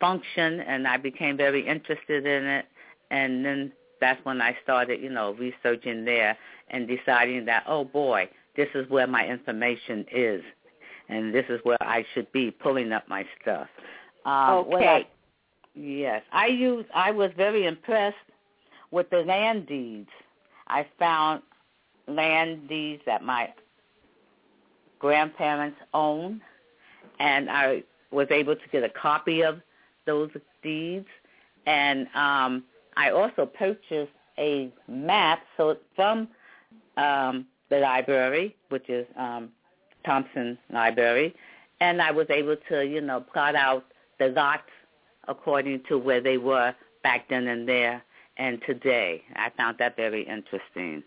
[0.00, 2.66] function and I became very interested in it
[3.10, 6.36] and then that's when I started, you know, researching there
[6.70, 10.42] and deciding that, oh boy, this is where my information is
[11.08, 13.68] and this is where I should be pulling up my stuff.
[14.24, 14.86] Um, Okay.
[14.86, 15.06] I-
[15.74, 16.86] yes, I use.
[16.94, 18.16] I was very impressed
[18.90, 20.10] with the land deeds.
[20.66, 21.42] I found
[22.06, 23.52] land deeds that my
[24.98, 26.42] grandparents owned,
[27.18, 29.60] and I was able to get a copy of
[30.08, 30.30] those
[30.62, 31.06] deeds.
[31.66, 32.64] And um,
[32.96, 36.28] I also purchased a map so from
[36.96, 39.50] um, the library, which is um,
[40.04, 41.34] Tompkins Library,
[41.80, 43.84] and I was able to, you know, plot out
[44.18, 44.62] the lots
[45.28, 48.02] according to where they were back then and there
[48.38, 49.22] and today.
[49.36, 51.02] I found that very interesting.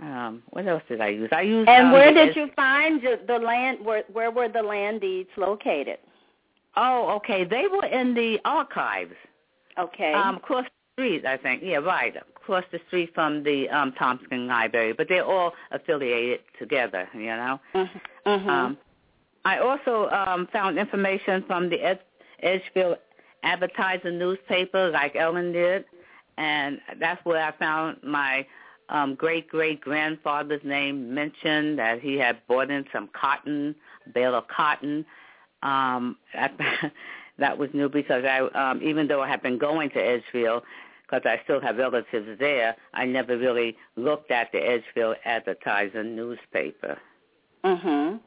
[0.00, 1.28] Um, what else did I use?
[1.32, 1.68] I used.
[1.68, 3.84] And um, where did you find the, the land?
[3.84, 5.98] Where where were the land deeds located?
[6.76, 7.44] Oh, okay.
[7.44, 9.14] They were in the archives.
[9.78, 10.12] Okay.
[10.12, 11.62] Um, across the street, I think.
[11.64, 12.14] Yeah, right.
[12.36, 17.08] Across the street from the um Tompkins Library, but they're all affiliated together.
[17.14, 17.60] You know.
[17.74, 18.30] Mm-hmm.
[18.30, 18.48] mm-hmm.
[18.48, 18.78] Um,
[19.44, 22.00] I also um found information from the Ed-
[22.42, 22.96] Edgefield
[23.42, 25.84] Advertiser newspaper, like Ellen did,
[26.38, 28.46] and that's where I found my
[28.88, 33.74] um great great grandfather's name mentioned that he had bought in some cotton,
[34.14, 35.04] bale of cotton.
[35.62, 36.16] Um,
[37.38, 40.62] that was new because I, um, even though I have been going to Edgefield,
[41.02, 46.98] because I still have relatives there, I never really looked at the Edgefield Advertiser newspaper.
[47.64, 48.20] Mhm.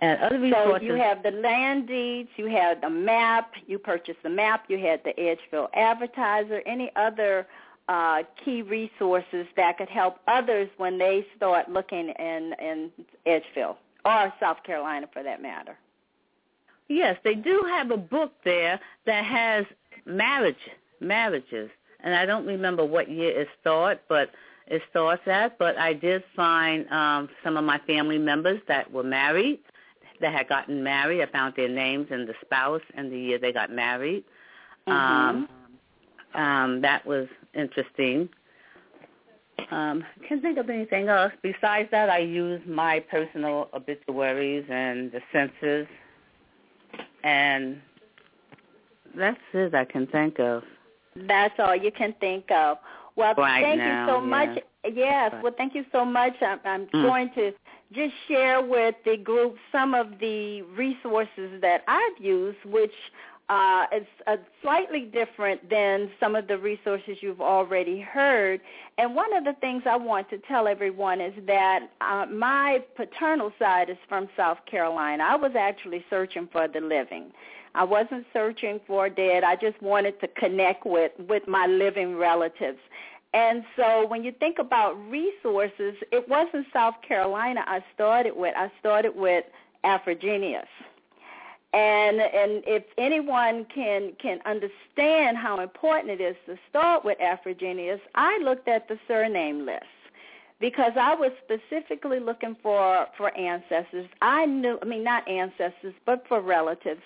[0.00, 0.88] And other resources.
[0.88, 4.78] So you have the land deeds, you had the map, you purchased the map, you
[4.78, 7.46] had the Edgefield Advertiser, any other
[7.88, 12.90] uh, key resources that could help others when they start looking in, in
[13.24, 15.76] Edgefield or South Carolina for that matter.
[16.88, 19.66] Yes, they do have a book there that has
[20.04, 20.56] marriage
[21.00, 21.70] marriages,
[22.00, 24.30] and I don't remember what year it started, but
[24.66, 25.58] it starts at.
[25.58, 29.60] But I did find um, some of my family members that were married,
[30.20, 31.22] that had gotten married.
[31.22, 34.24] I found their names and the spouse and the year they got married.
[34.86, 35.48] Um,
[36.34, 38.28] um, that was interesting.
[39.70, 41.32] Um, can't think of anything else.
[41.42, 45.88] Besides that, I use my personal obituaries and the census
[47.26, 47.80] and
[49.16, 50.62] that's it I can think of.
[51.16, 52.78] That's all you can think of.
[53.16, 54.30] Well, Right thank now, you so yeah.
[54.30, 54.58] much.
[54.94, 56.34] Yes, well, thank you so much.
[56.40, 57.02] I'm, I'm Mm.
[57.02, 57.52] going to
[57.92, 62.94] just share with the group some of the resources that I've used, which
[63.48, 68.60] uh, is uh, slightly different than some of the resources you've already heard.
[68.98, 73.52] And one of the things I want to tell everyone is that uh, my paternal
[73.58, 75.22] side is from South Carolina.
[75.24, 77.30] I was actually searching for the living.
[77.74, 79.44] I wasn't searching for dead.
[79.44, 82.78] I just wanted to connect with with my living relatives.
[83.34, 88.54] And so when you think about resources, it wasn't South Carolina I started with.
[88.56, 89.44] I started with
[89.84, 90.64] AfriGeneas.
[91.72, 98.00] And and if anyone can can understand how important it is to start with AfriGeneas,
[98.14, 99.84] I looked at the surname list
[100.58, 104.08] because I was specifically looking for for ancestors.
[104.22, 107.02] I knew, I mean not ancestors, but for relatives,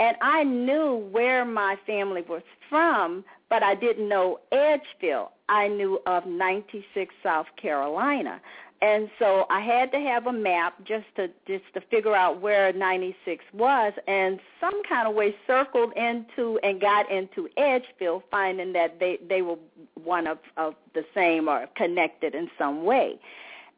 [0.00, 5.28] and I knew where my family was from, but I didn't know Edgefield.
[5.48, 8.40] I knew of 96 South Carolina.
[8.84, 12.70] And so I had to have a map just to just to figure out where
[12.70, 19.00] 96 was, and some kind of way circled into and got into Edgefield, finding that
[19.00, 19.56] they they were
[19.94, 23.18] one of of the same or connected in some way.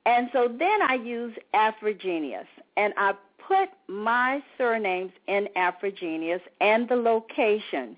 [0.07, 6.97] And so then I used AfriGeneas, and I put my surnames in AfriGeneas and the
[6.97, 7.97] location.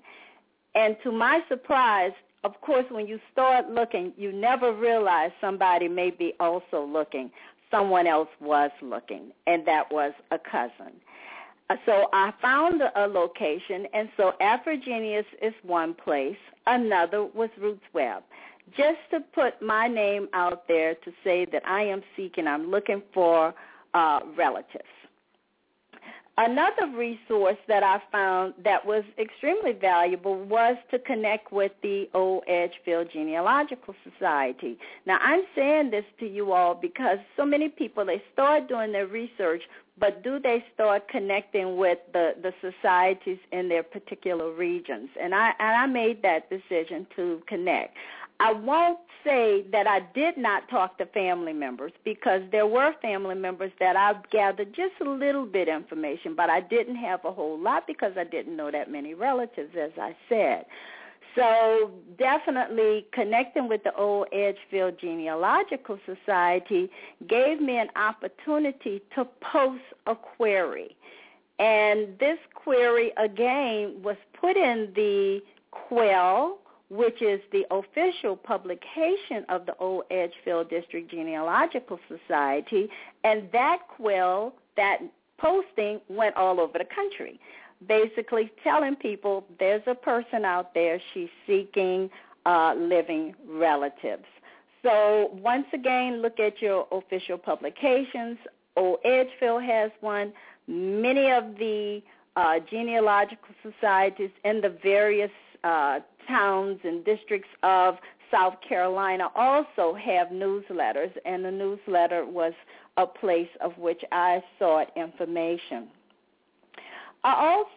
[0.75, 2.11] And to my surprise,
[2.43, 7.31] of course, when you start looking, you never realize somebody may be also looking.
[7.69, 10.93] Someone else was looking, and that was a cousin.
[11.69, 16.37] Uh, So I found a, location, and so AfriGeneas is one place.
[16.65, 18.23] Another was Roots Web.
[18.75, 23.01] Just to put my name out there to say that I am seeking, I'm looking
[23.13, 23.53] for
[23.93, 24.98] uh, relatives.
[26.41, 32.45] Another resource that I found that was extremely valuable was to connect with the Old
[32.47, 34.77] Edgefield Genealogical Society.
[35.05, 39.05] Now, I'm saying this to you all because so many people, they start doing their
[39.07, 39.63] research,
[39.99, 45.09] but do they start connecting with the, the societies in their particular regions?
[45.21, 47.97] And I, and I made that decision to connect.
[48.39, 53.35] I won't say that I did not talk to family members because there were family
[53.35, 57.59] members that I gathered just a little bit information, but I didn't have a whole
[57.59, 60.65] lot because I didn't know that many relatives, as I said.
[61.35, 66.89] So definitely connecting with the Old Edgefield Genealogical Society
[67.27, 70.95] gave me an opportunity to post a query.
[71.59, 75.41] And this query, again, was put in the
[75.71, 76.57] Quill,
[76.89, 82.89] which is the official publication of the Old Edgefield District Genealogical Society,
[83.23, 84.99] and that quill, that
[85.37, 87.39] posting went all over the country,
[87.87, 92.09] basically telling people there's a person out there, she's seeking
[92.45, 94.25] uh, living relatives.
[94.83, 98.37] So once again, look at your official publications.
[98.75, 100.33] Old Edgefield has one.
[100.67, 102.01] Many of the
[102.35, 105.31] uh, genealogical societies in the various
[105.63, 105.99] uh,
[106.29, 107.95] towns and districts of
[108.31, 112.53] South Carolina also have newsletters, and the newsletter was
[112.97, 115.89] a place of which I sought information.
[117.23, 117.33] I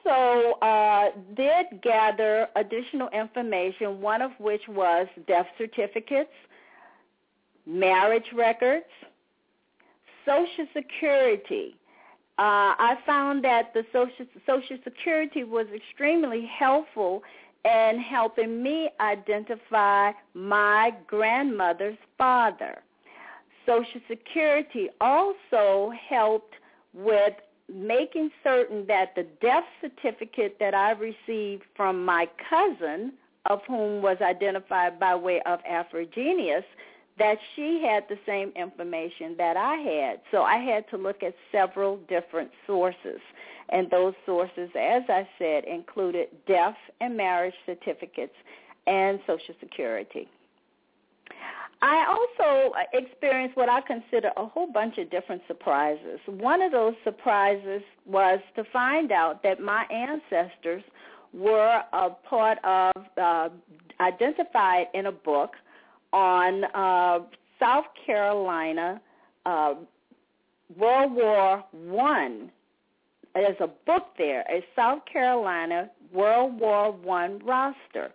[0.07, 6.31] also uh, did gather additional information, one of which was death certificates,
[7.67, 8.85] marriage records,
[10.25, 11.75] Social Security.
[12.39, 17.23] Uh, I found that the Social, Social Security was extremely helpful
[17.65, 22.83] in helping me identify my grandmother's father.
[23.67, 26.55] Social Security also helped
[26.93, 27.35] with
[27.73, 33.13] making certain that the death certificate that I received from my cousin,
[33.47, 36.65] of whom was identified by way of AfriGeneas,
[37.19, 40.21] that she had the same information that I had.
[40.31, 43.21] So I had to look at several different sources.
[43.71, 48.35] And those sources, as I said, included death and marriage certificates
[48.87, 50.29] and Social Security.
[51.81, 56.21] I also experienced what I consider a whole bunch of different surprises.
[56.27, 60.85] One of those surprises was to find out that my ancestors
[61.33, 63.49] were a part of, uh,
[64.01, 65.55] identified in a book
[66.13, 67.21] on uh,
[67.59, 69.01] South Carolina
[69.47, 69.75] uh,
[70.77, 72.51] World War One.
[73.35, 78.11] There's a book there, a South Carolina World War One roster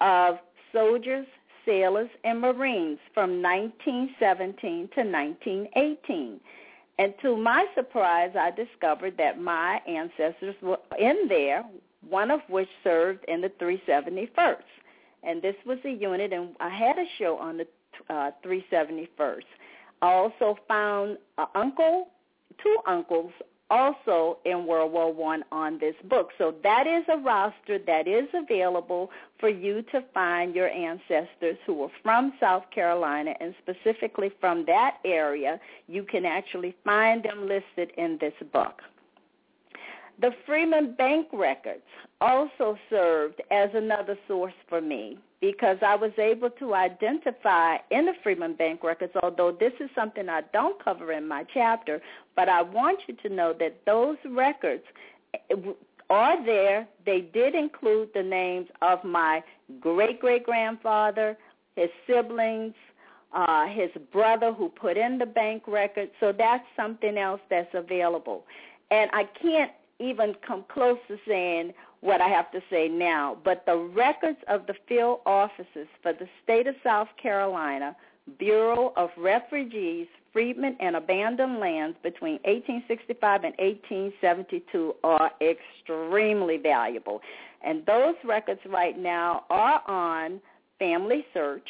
[0.00, 0.38] of
[0.72, 1.26] soldiers,
[1.66, 6.40] sailors, and Marines from 1917 to 1918.
[6.98, 11.64] And to my surprise, I discovered that my ancestors were in there,
[12.08, 14.56] one of which served in the 371st.
[15.22, 17.66] And this was a unit, and I had a show on the
[18.08, 19.42] uh, 371st.
[20.02, 21.18] I also found
[21.54, 22.08] uncle,
[22.62, 23.32] two uncles
[23.70, 26.30] also in World War One on this book.
[26.38, 31.74] So that is a roster that is available for you to find your ancestors who
[31.74, 35.60] were from South Carolina and specifically from that area.
[35.88, 38.82] You can actually find them listed in this book.
[40.20, 41.82] The Freeman Bank records
[42.20, 48.12] also served as another source for me because I was able to identify in the
[48.22, 52.02] Freeman Bank records, although this is something I don't cover in my chapter,
[52.36, 54.84] but I want you to know that those records
[56.10, 56.86] are there.
[57.06, 59.42] They did include the names of my
[59.80, 61.38] great-great-grandfather,
[61.76, 62.74] his siblings,
[63.32, 66.10] uh, his brother who put in the bank records.
[66.20, 68.44] So that's something else that's available.
[68.90, 73.64] And I can't even come close to saying what I have to say now, but
[73.66, 77.94] the records of the field offices for the state of South Carolina,
[78.38, 87.20] Bureau of Refugees, Freedmen, and Abandoned Lands between 1865 and 1872 are extremely valuable.
[87.62, 90.40] And those records right now are on
[90.80, 91.60] FamilySearch,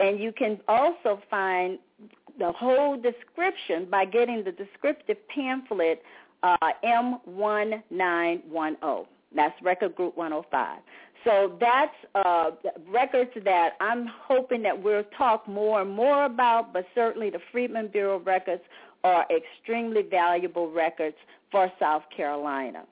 [0.00, 1.78] and you can also find
[2.38, 6.02] the whole description by getting the descriptive pamphlet
[6.42, 9.06] uh, M1910.
[9.34, 10.78] That's Record Group 105.
[11.24, 12.50] So that's uh,
[12.88, 17.88] records that I'm hoping that we'll talk more and more about, but certainly the Freedmen
[17.88, 18.62] Bureau records
[19.04, 21.16] are extremely valuable records
[21.50, 22.84] for South Carolina.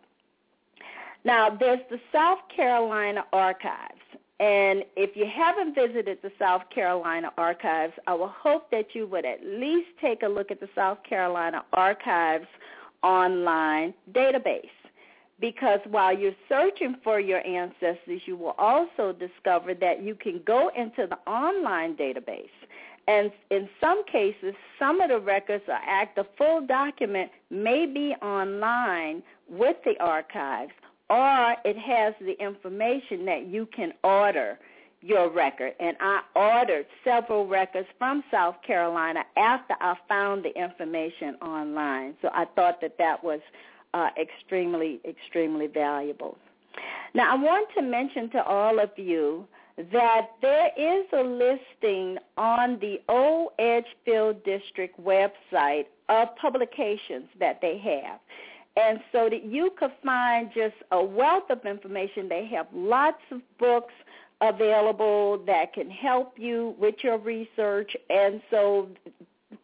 [1.25, 3.95] Now, there's the South Carolina Archives.
[4.39, 9.27] And if you haven't visited the South Carolina Archives, I will hope that you would
[9.27, 12.47] at least take a look at the South Carolina Archives
[13.03, 14.69] online database
[15.41, 20.71] because while you're searching for your ancestors, you will also discover that you can go
[20.77, 22.49] into the online database.
[23.09, 28.15] And in some cases, some of the records are act the full document may be
[28.23, 30.73] online with the archives,
[31.09, 34.59] or it has the information that you can order
[35.03, 35.73] your record.
[35.81, 42.15] And I ordered several records from South Carolina after I found the information online.
[42.23, 43.41] So I thought that that was
[43.95, 46.37] uh, extremely, extremely valuable.
[47.15, 49.47] Now, I want to mention to all of you
[49.93, 57.79] that there is a listing on the Old Edgefield District website of publications that they
[57.79, 58.21] have.
[58.77, 62.29] And so that you could find just a wealth of information.
[62.29, 63.95] They have lots of books
[64.41, 67.95] available that can help you with your research.
[68.09, 68.89] And so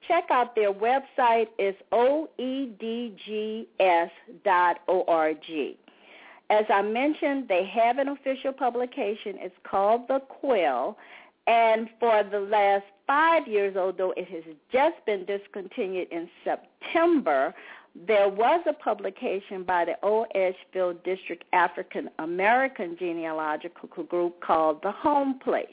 [0.07, 1.49] check out their website.
[1.59, 3.67] It's oedgs.org.
[6.49, 9.37] As I mentioned, they have an official publication.
[9.41, 10.97] It's called The Quill.
[11.49, 14.43] And for the last five years, although it has
[14.73, 17.55] just been discontinued in September,
[18.07, 24.93] there was a publication by the Old Edgefield District African American Genealogical Group called The
[24.93, 25.67] Home Place.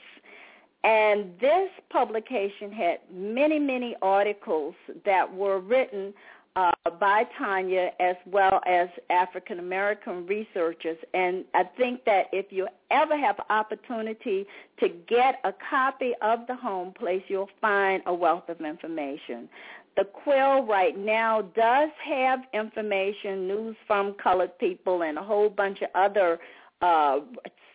[0.84, 4.76] And this publication had many, many articles
[5.06, 6.14] that were written
[6.56, 10.98] uh, by Tanya as well as African American researchers.
[11.14, 14.46] And I think that if you ever have opportunity
[14.80, 19.50] to get a copy of the home place, you'll find a wealth of information.
[19.96, 25.82] The Quill right now does have information, news from colored people, and a whole bunch
[25.82, 26.40] of other
[26.82, 27.20] uh,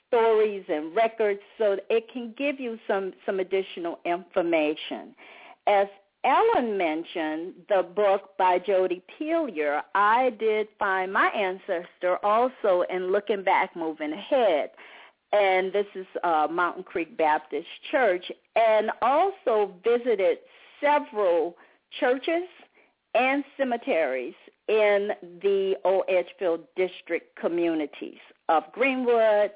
[0.08, 5.14] stories and records, so it can give you some some additional information.
[5.66, 5.86] As
[6.24, 9.82] Ellen mentioned the book by Jody Pelier.
[9.94, 14.70] I did find my ancestor also in Looking Back, Moving Ahead.
[15.32, 18.24] And this is uh, Mountain Creek Baptist Church.
[18.56, 20.38] And also visited
[20.80, 21.56] several
[22.00, 22.48] churches
[23.14, 24.34] and cemeteries
[24.68, 25.10] in
[25.42, 29.50] the Old Edgefield district communities of Greenwood,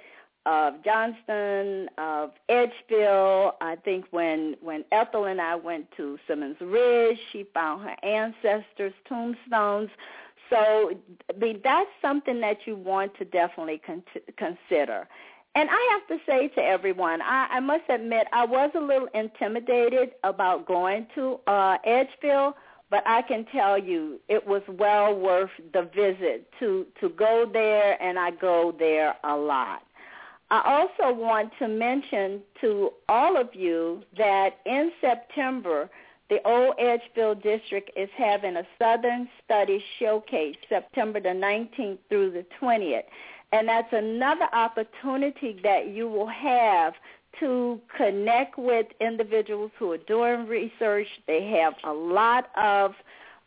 [0.47, 3.53] of Johnston, of Edgefield.
[3.61, 8.95] I think when when Ethel and I went to Simmons Ridge, she found her ancestors'
[9.09, 9.91] tombstones.
[10.51, 10.91] So
[11.31, 14.03] I mean, that's something that you want to definitely con-
[14.37, 15.09] consider.
[15.55, 19.09] And I have to say to everyone, I, I must admit I was a little
[19.15, 22.55] intimidated about going to uh, Edgefield,
[22.91, 28.03] but I can tell you it was well worth the visit to to go there,
[28.03, 29.83] and I go there a lot.
[30.51, 30.61] I
[31.01, 35.89] also want to mention to all of you that in September,
[36.29, 42.45] the Old Edgefield District is having a Southern Studies Showcase, September the 19th through the
[42.61, 43.05] 20th.
[43.53, 46.95] And that's another opportunity that you will have
[47.41, 51.07] to connect with individuals who are doing research.
[51.27, 52.95] They have a lot of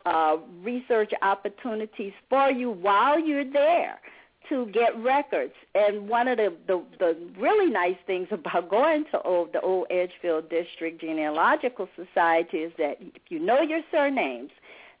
[0.04, 4.00] uh, research opportunities for you while you're there
[4.48, 5.54] to get records.
[5.74, 9.88] And one of the, the, the really nice things about going to old, the Old
[9.90, 14.50] Edgefield District Genealogical Society is that if you know your surnames,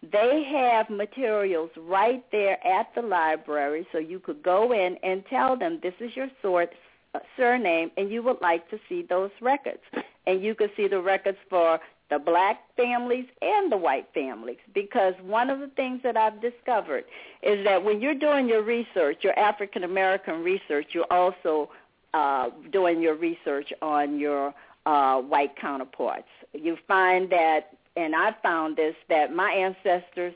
[0.02, 5.56] they have materials right there at the library so you could go in and tell
[5.56, 6.72] them this is your sort,
[7.14, 9.80] uh, surname and you would like to see those records.
[10.26, 11.78] And you could see the records for
[12.10, 17.04] the black families and the white families because one of the things that I've discovered
[17.42, 21.70] is that when you're doing your research, your African American research, you're also
[22.14, 24.54] uh, doing your research on your
[24.86, 26.28] uh, white counterparts.
[26.52, 30.34] You find that, and I found this, that my ancestors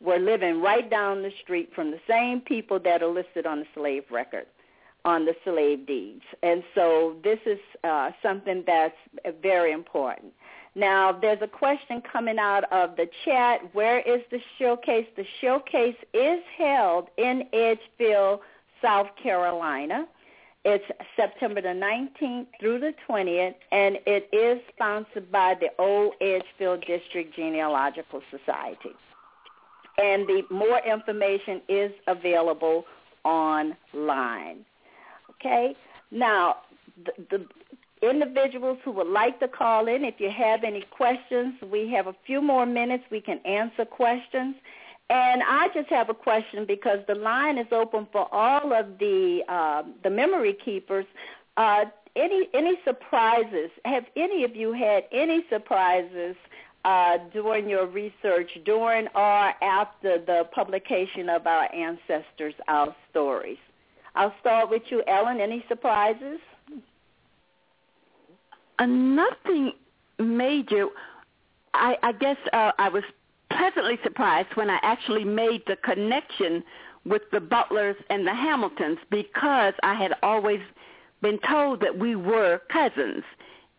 [0.00, 3.66] were living right down the street from the same people that are listed on the
[3.74, 4.46] slave record
[5.04, 6.22] on the slave deeds.
[6.42, 8.96] And so this is uh, something that's
[9.42, 10.32] very important.
[10.74, 13.60] Now, there's a question coming out of the chat.
[13.74, 15.06] Where is the showcase?
[15.16, 18.40] The showcase is held in Edgefield,
[18.80, 20.06] South Carolina.
[20.64, 20.84] It's
[21.16, 27.34] September the 19th through the 20th, and it is sponsored by the Old Edgefield District
[27.34, 28.94] Genealogical Society.
[29.96, 32.84] And the more information is available
[33.24, 34.66] online.
[35.30, 35.74] Okay?
[36.10, 36.56] Now,
[37.04, 37.46] the, the
[38.06, 42.14] individuals who would like to call in, if you have any questions, we have a
[42.26, 43.04] few more minutes.
[43.10, 44.56] We can answer questions.
[45.10, 49.42] And I just have a question because the line is open for all of the
[49.48, 51.04] uh, the memory keepers.
[51.56, 53.70] Uh, any any surprises?
[53.84, 56.36] Have any of you had any surprises
[56.84, 63.58] uh, during your research, during or after the publication of our ancestors' our stories?
[64.14, 65.40] I'll start with you, Ellen.
[65.40, 66.38] Any surprises?
[68.78, 69.72] Uh, nothing
[70.20, 70.86] major.
[71.74, 73.02] I, I guess uh, I was
[73.50, 76.62] pleasantly surprised when I actually made the connection
[77.04, 80.60] with the Butlers and the Hamiltons because I had always
[81.22, 83.24] been told that we were cousins,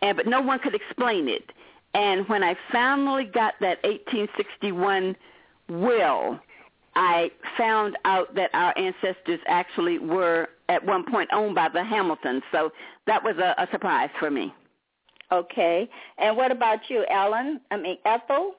[0.02, 1.52] and but no one could explain it.
[1.94, 5.16] And when I finally got that 1861
[5.70, 6.40] will,
[6.96, 12.44] I found out that our ancestors actually were at one point owned by the Hamiltons.
[12.52, 12.72] So
[13.08, 14.54] that was a, a surprise for me.
[15.32, 15.90] Okay.
[16.18, 17.62] And what about you, Ellen?
[17.72, 18.56] I mean, Ethel?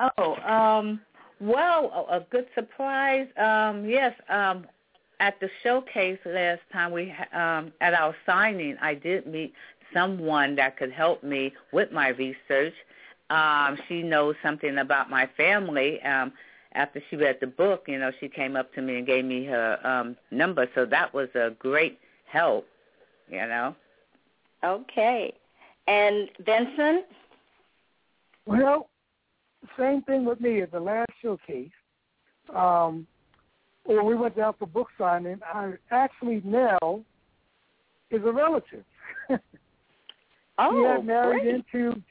[0.00, 1.00] Oh, um,
[1.40, 3.26] well, a, a good surprise.
[3.36, 4.66] Um, yes, um,
[5.20, 9.52] at the showcase last time we um, at our signing, I did meet
[9.92, 12.74] someone that could help me with my research.
[13.30, 16.00] Um, she knows something about my family.
[16.02, 16.32] Um,
[16.74, 19.44] after she read the book, you know, she came up to me and gave me
[19.46, 22.66] her um, number, so that was a great help.
[23.28, 23.74] You know.
[24.64, 25.34] Okay.
[25.86, 27.04] And Vincent?
[28.46, 28.88] Well,
[29.78, 31.70] same thing with me at the last showcase.
[32.54, 33.06] Um,
[33.84, 37.04] when we went down for book signing, I actually Nell
[38.10, 38.84] is a relative.
[39.30, 41.54] oh, he had married great.
[41.54, 42.02] into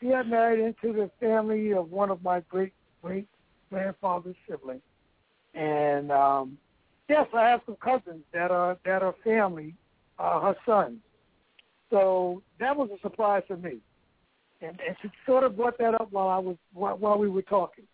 [0.00, 3.26] he had married into the family of one of my great great
[3.70, 4.80] grandfather's sibling.
[5.54, 6.58] And um,
[7.08, 9.74] yes, I have some cousins that are that are family,
[10.18, 10.98] uh, her sons.
[11.90, 13.78] So that was a surprise for me,
[14.60, 17.42] and, and she sort of brought that up while I was while, while we were
[17.42, 17.84] talking.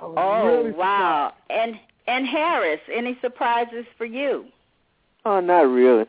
[0.00, 1.32] Oh really wow!
[1.50, 1.74] And
[2.06, 4.46] and Harris, any surprises for you?
[5.24, 6.04] Oh, not really.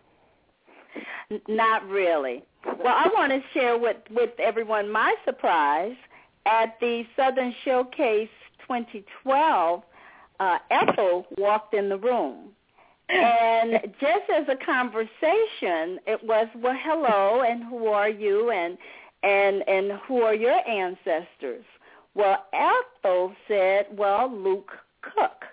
[1.32, 2.44] N- not really.
[2.66, 5.96] Well, I want to share with with everyone my surprise
[6.46, 8.30] at the Southern Showcase
[8.68, 9.84] 2012.
[10.38, 12.50] Uh, Ethel walked in the room,
[13.08, 18.78] and just as a conversation, it was, "Well, hello, and who are you, and
[19.26, 21.66] and and who are your ancestors?"
[22.14, 24.72] Well, Ethel said, "Well, Luke
[25.02, 25.46] Cook."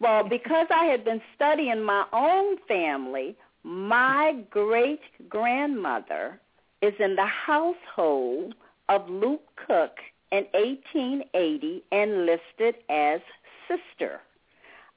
[0.00, 6.40] Well, because I had been studying my own family, my great grandmother
[6.80, 8.54] is in the household
[8.88, 9.98] of Luke Cook
[10.32, 13.20] in 1880 and listed as
[13.68, 14.20] sister.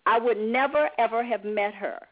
[0.05, 2.07] I would never ever have met her.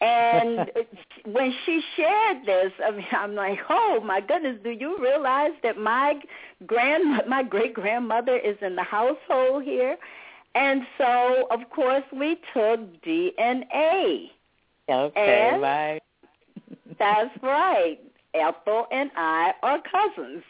[0.00, 0.70] And
[1.26, 5.76] when she shared this, I mean, I'm like, oh my goodness, do you realize that
[5.76, 6.20] my
[6.66, 9.96] grand, my great grandmother is in the household here?
[10.54, 14.30] And so, of course, we took DNA.
[14.88, 16.02] Okay, And- right.
[16.98, 17.98] That's right.
[18.34, 20.44] Ethel and I are cousins.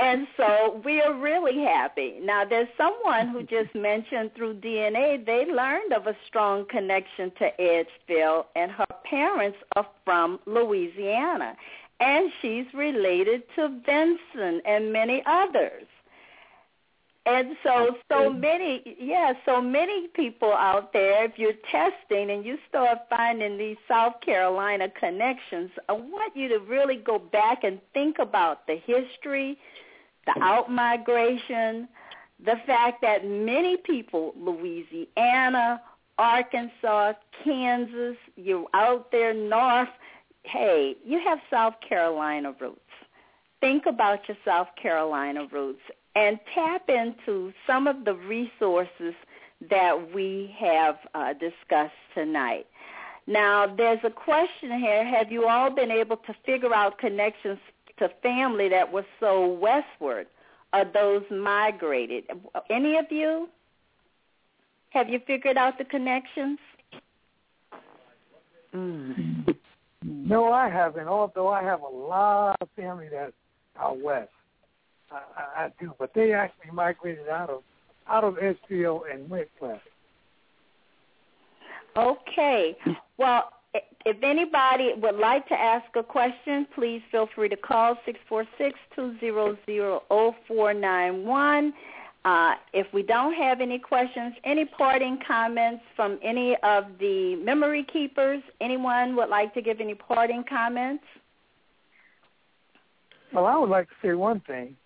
[0.00, 2.14] And so we are really happy.
[2.22, 7.60] Now, there's someone who just mentioned through DNA they learned of a strong connection to
[7.60, 11.54] Edgefield, and her parents are from Louisiana.
[12.00, 15.84] And she's related to Vincent and many others.
[17.26, 22.56] And so, so many, yeah, so many people out there, if you're testing and you
[22.66, 28.18] start finding these South Carolina connections, I want you to really go back and think
[28.18, 29.58] about the history,
[30.34, 31.88] the outmigration,
[32.44, 35.80] the fact that many people, Louisiana,
[36.18, 39.88] Arkansas, Kansas, you're out there north,
[40.42, 42.80] hey, you have South Carolina roots.
[43.60, 45.80] Think about your South Carolina roots
[46.14, 49.14] and tap into some of the resources
[49.68, 52.66] that we have uh, discussed tonight.
[53.26, 55.04] Now, there's a question here.
[55.04, 57.58] Have you all been able to figure out connections
[58.00, 60.26] to family that was so westward
[60.72, 62.24] or those migrated?
[62.68, 63.48] Any of you?
[64.90, 66.58] Have you figured out the connections?
[68.74, 69.56] Mm.
[70.02, 71.06] No, I haven't.
[71.06, 73.32] Although I have a lot of family that
[73.76, 74.30] are west.
[75.10, 77.62] I, I, I do, but they actually migrated out of
[78.08, 79.82] out of Edgefield and went west.
[81.96, 82.76] Okay.
[83.18, 83.50] Well,
[84.06, 88.46] if anybody would like to ask a question, please feel free to call six four
[88.56, 91.72] six two zero zero zero four nine one.
[92.24, 97.82] Uh, if we don't have any questions, any parting comments from any of the memory
[97.82, 98.42] keepers?
[98.60, 101.04] Anyone would like to give any parting comments?
[103.32, 104.76] Well, I would like to say one thing.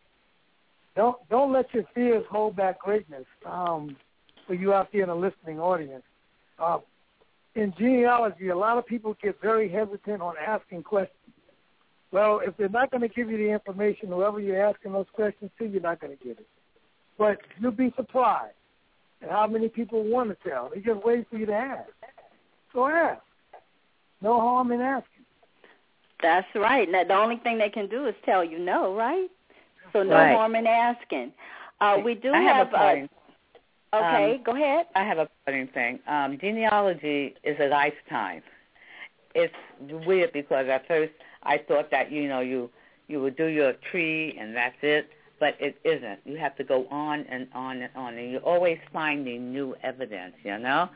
[0.97, 3.27] Don't don't let your fears hold back greatness.
[3.45, 3.97] Um,
[4.47, 6.05] for you out there in the listening audience,
[6.59, 6.79] uh,
[7.55, 11.19] in genealogy, a lot of people get very hesitant on asking questions.
[12.11, 15.51] Well, if they're not going to give you the information, whoever you're asking those questions
[15.59, 16.47] to, you're not going to get it.
[17.19, 18.55] But you'll be surprised
[19.23, 20.71] at how many people want to tell.
[20.73, 21.91] They just wait for you to ask.
[22.73, 23.21] So ask.
[24.21, 25.25] No harm in asking.
[26.23, 26.89] That's right.
[26.91, 29.29] Now, the only thing they can do is tell you no, right?
[29.93, 30.35] So no Right.
[30.35, 31.33] harm in asking.
[31.81, 33.09] Uh, we do I have, a uh, parting.
[33.97, 34.35] Okay.
[34.37, 34.87] um, go ahead.
[34.95, 35.99] I have a parting thing.
[36.07, 38.43] Um, genealogy is a lifetime.
[39.35, 39.55] It's
[40.07, 41.13] weird because at first
[41.43, 42.71] I thought that you know you
[43.09, 45.09] you would do your tree and that's it,
[45.41, 46.21] but it isn't.
[46.25, 50.35] You have to go on and on and on, and you're always finding new evidence.
[50.45, 50.89] You know,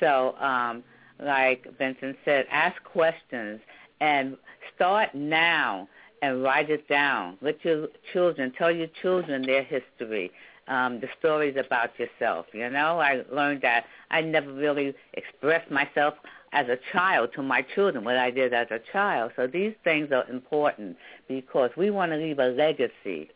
[0.00, 0.82] so um,
[1.20, 3.60] like Vincent said, ask questions
[4.00, 4.36] and
[4.74, 5.88] start now
[6.22, 7.38] and write it down.
[7.40, 10.30] Let your children tell your children their history
[10.68, 12.46] um, the stories about yourself.
[12.52, 16.14] You know, I learned that I never really expressed myself
[16.52, 19.32] as a child to my children what I did as a child.
[19.36, 20.96] So these things are important
[21.28, 23.30] because we want to leave a legacy,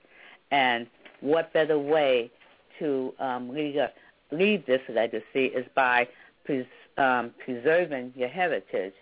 [0.50, 0.86] and
[1.20, 2.30] what better way
[2.78, 3.92] to um, leave, a,
[4.32, 6.08] leave this legacy is by
[6.44, 6.66] pres,
[6.96, 8.94] um, preserving your heritage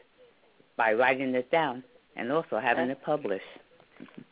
[0.76, 1.82] by writing it down
[2.16, 3.44] and also having it published.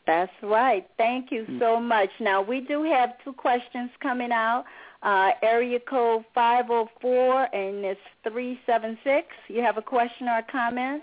[0.06, 0.86] That's right.
[0.96, 2.10] Thank you so much.
[2.20, 4.64] Now we do have two questions coming out.
[5.02, 9.26] Uh, area code five zero four and it's three seven six.
[9.48, 11.02] You have a question or a comment?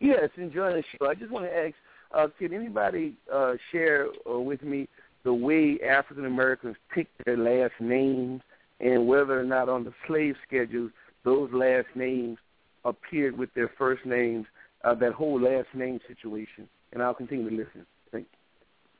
[0.00, 1.08] Yes, enjoying the show.
[1.08, 1.74] I just want to ask,
[2.14, 4.88] uh, can anybody uh, share uh, with me
[5.24, 8.42] the way African Americans picked their last names
[8.80, 10.90] and whether or not on the slave schedules
[11.24, 12.38] those last names
[12.84, 14.46] appeared with their first names,
[14.84, 16.68] uh, that whole last name situation.
[16.92, 17.84] And I'll continue to listen.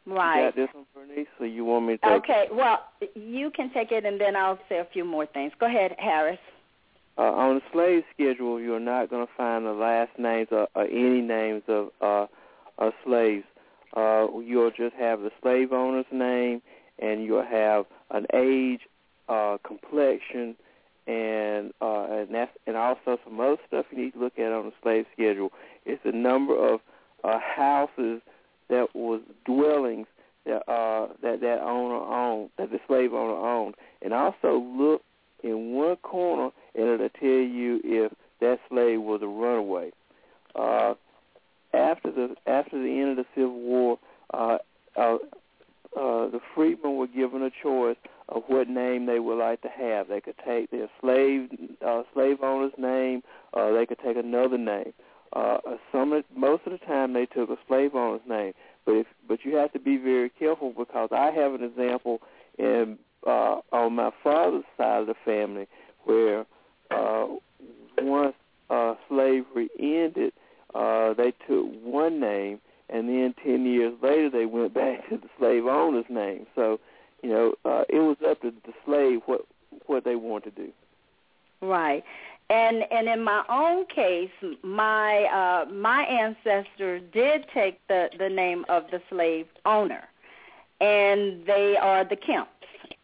[0.07, 0.39] Right.
[0.39, 2.85] You got this one, Bernice, so you want me to take Okay, well,
[3.15, 5.53] you can take it, and then I'll say a few more things.
[5.59, 6.39] Go ahead, Harris.
[7.19, 10.85] Uh, on the slave schedule, you're not going to find the last names or, or
[10.85, 12.27] any names of uh,
[12.79, 13.45] of slaves.
[13.97, 16.61] Uh, you'll just have the slave owner's name,
[16.99, 18.83] and you'll have an age,
[19.29, 20.55] uh, complexion,
[21.07, 24.67] and uh, and that's and also some other stuff you need to look at on
[24.67, 25.53] the slave schedule.
[25.85, 26.81] It's the number of
[27.25, 28.21] uh, houses
[28.69, 30.07] that was dwellings
[30.45, 35.03] that uh, that that owner owned, that the slave owner owned, and also look
[35.43, 39.91] in one corner and it'll tell you if that slave was a runaway.
[40.55, 40.95] Uh,
[41.75, 43.99] after the after the end of the Civil War,
[44.33, 44.59] uh,
[44.97, 45.17] uh,
[45.97, 47.97] uh, the freedmen were given a choice
[48.29, 50.09] of what name they would like to have.
[50.09, 51.49] They could take their slave
[51.87, 53.23] uh, slave owner's name,
[53.53, 54.93] or they could take another name.
[55.33, 55.59] Uh,
[55.93, 58.53] some most of the time they took a slave owner's name,
[58.85, 62.21] but if but you have to be very careful because I have an example
[62.59, 65.67] in uh, on my father's side of the family
[66.05, 66.47] where
[66.91, 67.27] uh,
[67.99, 68.35] once
[68.71, 70.33] uh, slavery ended,
[70.75, 75.29] uh, they took one name, and then ten years later they went back to the
[75.39, 76.47] slave owner's name.
[76.55, 76.79] So,
[77.23, 79.43] you know, uh, it was up to the slave what
[79.87, 80.73] what they wanted to do.
[81.61, 82.05] Right.
[82.49, 84.31] And and in my own case,
[84.63, 90.05] my uh, my ancestors did take the the name of the slave owner,
[90.81, 92.51] and they are the Kemps.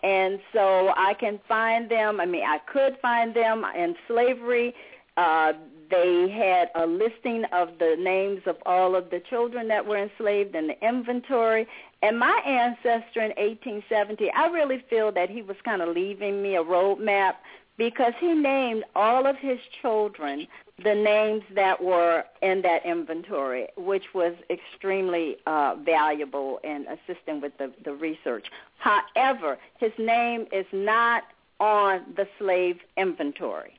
[0.05, 2.20] And so I can find them.
[2.20, 4.74] I mean, I could find them in slavery.
[5.16, 5.52] Uh,
[5.90, 10.55] they had a listing of the names of all of the children that were enslaved
[10.55, 11.66] in the inventory.
[12.01, 16.56] And my ancestor in 1870, I really feel that he was kind of leaving me
[16.56, 17.35] a roadmap
[17.77, 20.47] because he named all of his children
[20.82, 27.57] the names that were in that inventory, which was extremely uh, valuable in assisting with
[27.59, 28.47] the, the research.
[28.78, 31.24] However, his name is not
[31.61, 33.78] on the slave inventory.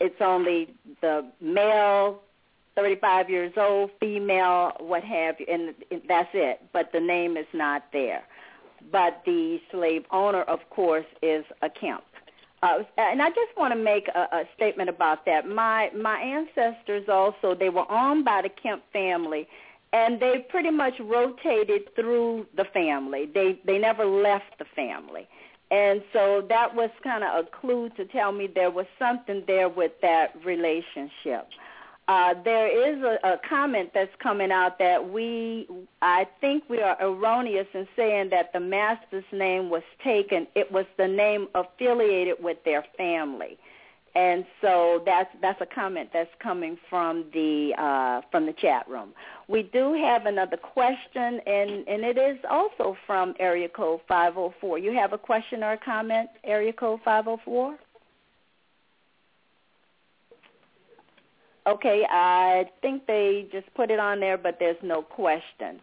[0.00, 2.20] It's only the male,
[2.76, 5.74] 35 years old, female, what have you, and
[6.08, 6.60] that's it.
[6.72, 8.22] But the name is not there.
[8.90, 12.02] But the slave owner, of course, is a Kemp.
[12.62, 15.48] Uh, and I just want to make a, a statement about that.
[15.48, 19.48] My my ancestors also they were owned by the Kemp family,
[19.92, 23.28] and they pretty much rotated through the family.
[23.32, 25.26] They they never left the family,
[25.72, 29.68] and so that was kind of a clue to tell me there was something there
[29.68, 31.48] with that relationship.
[32.08, 35.68] There is a, a comment that's coming out that we,
[36.00, 40.46] I think we are erroneous in saying that the master's name was taken.
[40.54, 43.58] It was the name affiliated with their family,
[44.14, 49.14] and so that's that's a comment that's coming from the uh, from the chat room.
[49.48, 54.78] We do have another question, and and it is also from area code 504.
[54.78, 57.78] You have a question or a comment, area code 504.
[61.66, 65.80] Okay, I think they just put it on there, but there's no question.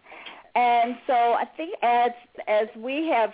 [0.55, 2.11] And so I think as
[2.47, 3.31] as we have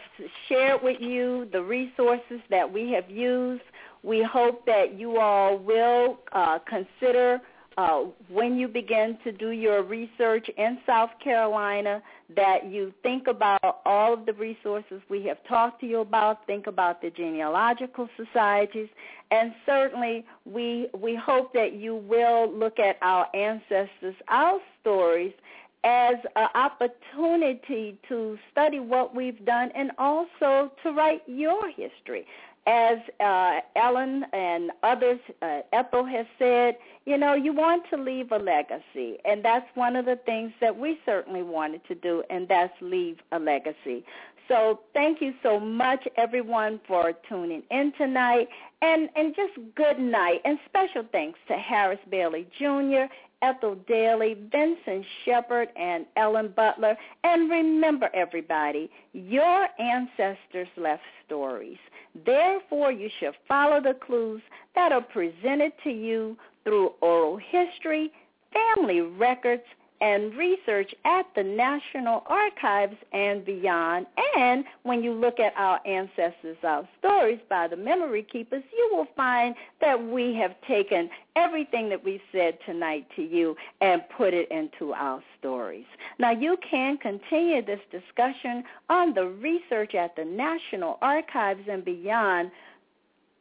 [0.47, 3.63] shared with you the resources that we have used,
[4.03, 7.41] we hope that you all will uh, consider
[7.77, 12.01] uh, when you begin to do your research in South Carolina
[12.35, 16.67] that you think about all of the resources we have talked to you about, think
[16.67, 18.87] about the genealogical societies,
[19.31, 25.33] and certainly we we hope that you will look at our ancestors, our stories
[25.83, 32.25] as an opportunity to study what we've done and also to write your history
[32.67, 38.31] as uh, Ellen and others, uh, Ethel has said, you know, you want to leave
[38.31, 42.47] a legacy, and that's one of the things that we certainly wanted to do, and
[42.47, 44.03] that's leave a legacy.
[44.47, 48.47] So thank you so much, everyone, for tuning in tonight,
[48.81, 53.05] and and just good night, and special thanks to Harris Bailey Jr.,
[53.41, 56.97] Ethel Dailey, Vincent Sheppard, and Ellen Butler.
[57.23, 61.77] And remember, everybody, your ancestors left stories.
[62.25, 64.41] Therefore, you should follow the clues
[64.75, 68.11] that are presented to you through oral history,
[68.53, 69.63] family records,
[70.01, 74.05] and research at the National Archives and beyond.
[74.37, 79.07] And when you look at our ancestors' our stories by the memory keepers, you will
[79.15, 84.49] find that we have taken everything that we said tonight to you and put it
[84.51, 85.85] into our stories.
[86.19, 92.51] Now you can continue this discussion on the research at the National Archives and beyond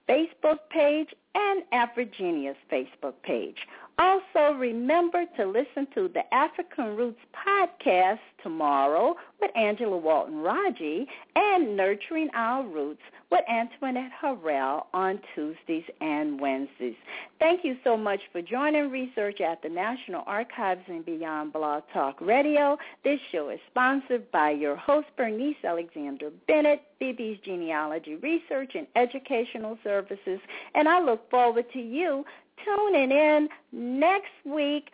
[0.08, 3.66] Facebook page and AfriGeneas Facebook page.
[3.98, 11.76] Also, remember to listen to the African Roots podcast tomorrow with Angela Walton Raji and
[11.76, 13.00] Nurturing Our Roots
[13.32, 16.94] with Antoinette Harrell on Tuesdays and Wednesdays.
[17.40, 22.20] Thank you so much for joining research at the National Archives and Beyond Blog Talk
[22.20, 22.78] Radio.
[23.02, 29.78] This show is sponsored by your host, Bernice Alexander Bennett, BB's Genealogy Research and Educational
[29.82, 30.38] Services,
[30.74, 32.24] and I look forward to you
[32.64, 34.90] tuning in next week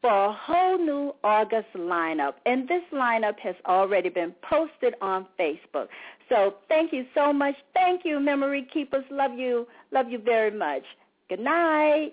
[0.00, 2.34] for a whole new August lineup.
[2.46, 5.88] And this lineup has already been posted on Facebook.
[6.28, 7.54] So thank you so much.
[7.74, 9.04] Thank you, Memory Keepers.
[9.10, 9.66] Love you.
[9.90, 10.84] Love you very much.
[11.28, 12.12] Good night.